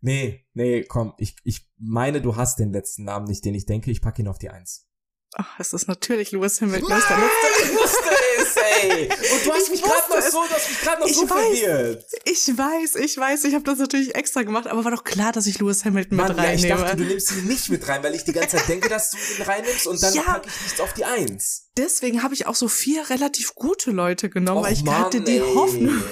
[0.00, 3.90] Nee, nee, komm, ich, ich meine, du hast den letzten Namen nicht, den ich denke.
[3.90, 4.87] Ich packe ihn auf die Eins.
[5.34, 6.88] Ach, es ist natürlich Lewis Hamilton.
[6.88, 7.62] Nein, ist der letzte.
[7.62, 9.08] Ich wusste es, ey.
[9.32, 11.58] Und du hast ich mich gerade noch so, du hast mich gerade noch so weiß,
[11.58, 12.04] verwirrt.
[12.24, 15.46] Ich weiß, ich weiß, ich habe das natürlich extra gemacht, aber war doch klar, dass
[15.46, 16.68] ich Lewis Hamilton Mann, mit reinnehme.
[16.68, 18.88] Ja, ich dachte, du nimmst ihn nicht mit rein, weil ich die ganze Zeit denke,
[18.88, 21.66] dass du ihn reinnimmst und dann ja, packe ich nichts auf die Eins.
[21.76, 25.20] Deswegen habe ich auch so vier relativ gute Leute genommen, Och, weil ich Mann, hatte
[25.20, 25.54] die ey.
[25.54, 26.02] Hoffnung.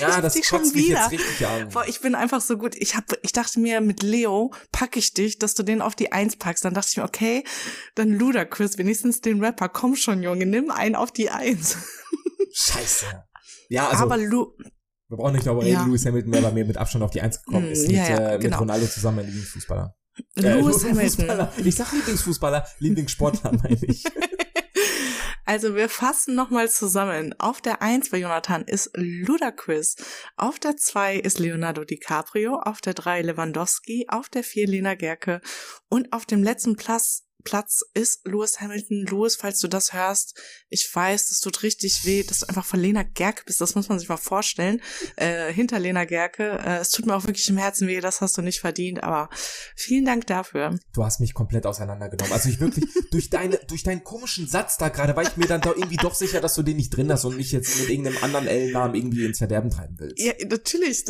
[0.00, 1.68] Ja, das jetzt richtig an.
[1.68, 2.74] Boah, ich bin einfach so gut.
[2.76, 6.12] Ich hab, ich dachte mir, mit Leo packe ich dich, dass du den auf die
[6.12, 6.64] Eins packst.
[6.64, 7.44] Dann dachte ich mir, okay,
[7.94, 9.68] dann Ludacris, wenigstens den Rapper.
[9.68, 11.76] Komm schon, Junge, nimm einen auf die Eins.
[12.52, 13.06] Scheiße.
[13.68, 14.04] Ja, also.
[14.04, 14.54] Aber Lu
[15.10, 15.84] wir brauchen nicht darüber reden, Ja.
[15.86, 18.08] Lewis Hamilton, wer bei mir mit Abstand auf die Eins gekommen Mm, ist, mit, ja,
[18.08, 18.58] ja, äh, mit genau.
[18.58, 19.96] Ronaldo zusammen mein Lieblingsfußballer.
[20.36, 21.08] Äh, Lewis Hamilton.
[21.08, 21.52] Fußballer.
[21.64, 24.04] Ich sag Lieblingsfußballer, Lieblingssportler meine ich.
[25.44, 27.34] Also wir fassen nochmal zusammen.
[27.38, 29.96] Auf der 1 bei Jonathan ist Ludacris.
[30.36, 32.56] Auf der 2 ist Leonardo DiCaprio.
[32.56, 34.06] Auf der 3 Lewandowski.
[34.08, 35.40] Auf der 4 Lena Gerke.
[35.88, 39.06] Und auf dem letzten Platz, Platz ist Lewis Hamilton.
[39.06, 40.38] Lewis, falls du das hörst,
[40.68, 43.60] ich weiß, es tut richtig weh, dass du einfach von Lena Gerke bist.
[43.60, 44.80] Das muss man sich mal vorstellen.
[45.16, 46.60] Äh, hinter Lena Gerke.
[46.64, 49.02] Äh, es tut mir auch wirklich im Herzen weh, das hast du nicht verdient.
[49.02, 49.28] Aber
[49.76, 50.78] vielen Dank dafür.
[50.92, 52.32] Du hast mich komplett auseinandergenommen.
[52.32, 55.60] Also ich wirklich, durch deine, durch deinen komischen Satz da gerade, war ich mir dann
[55.60, 58.22] doch irgendwie doch sicher, dass du den nicht drin hast und mich jetzt mit irgendeinem
[58.22, 60.18] anderen L-Namen irgendwie ins Verderben treiben willst.
[60.20, 61.04] Ja, natürlich.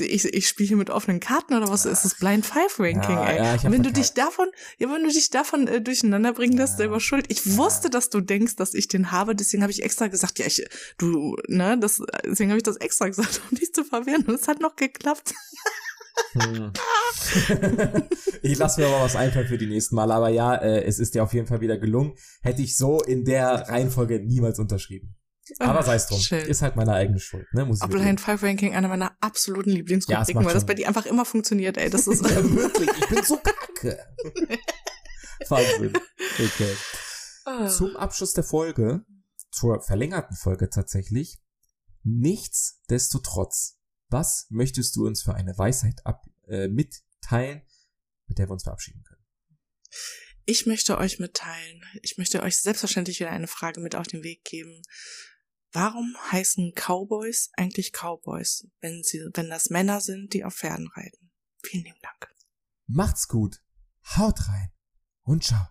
[0.00, 3.30] Ich, ich spiele hier mit offenen Karten oder was ist das Blind Five Ranking, Ja,
[3.30, 3.56] ey?
[3.62, 6.78] ja, wenn du dich davon, ja, wenn du dich davon äh, durcheinander bringen lässt, Ja.
[6.78, 7.26] selber schuld.
[7.28, 10.46] Ich wusste, dass du denkst, dass ich den habe, deswegen habe ich extra gesagt, ja,
[10.46, 10.66] ich,
[10.98, 14.24] du, ne, das, deswegen habe ich das extra gesagt, um dich zu verwirren.
[14.26, 15.34] Und es hat noch geklappt.
[16.32, 16.72] Hm.
[18.42, 20.10] ich lasse mir aber was einfallen für die nächsten Mal.
[20.10, 22.14] Aber ja, äh, es ist dir auf jeden Fall wieder gelungen.
[22.42, 25.14] Hätte ich so in der Reihenfolge niemals unterschrieben.
[25.58, 26.18] Aber sei es drum.
[26.18, 26.44] Schön.
[26.46, 27.64] Ist halt meine eigene Schuld, ne?
[27.64, 30.88] Muss ich Blind Five Ranking einer meiner absoluten Ja, Lieblingsrubriken, macht weil das bei dir
[30.88, 31.88] einfach immer funktioniert, ey.
[31.88, 33.98] Das ist, ja, wirklich, ich bin so kacke.
[35.48, 35.92] Wahnsinn.
[36.38, 36.76] Okay.
[37.44, 37.68] Ah.
[37.68, 39.04] Zum Abschluss der Folge,
[39.50, 41.38] zur verlängerten Folge tatsächlich,
[42.02, 43.78] nichtsdestotrotz,
[44.08, 47.62] was möchtest du uns für eine Weisheit ab, äh, mitteilen,
[48.26, 49.24] mit der wir uns verabschieden können?
[50.44, 54.44] Ich möchte euch mitteilen, ich möchte euch selbstverständlich wieder eine Frage mit auf den Weg
[54.44, 54.82] geben.
[55.72, 61.30] Warum heißen Cowboys eigentlich Cowboys, wenn sie, wenn das Männer sind, die auf Pferden reiten?
[61.62, 62.32] Vielen lieben Dank.
[62.86, 63.60] Macht's gut,
[64.16, 64.70] haut rein
[65.26, 65.68] und ciao.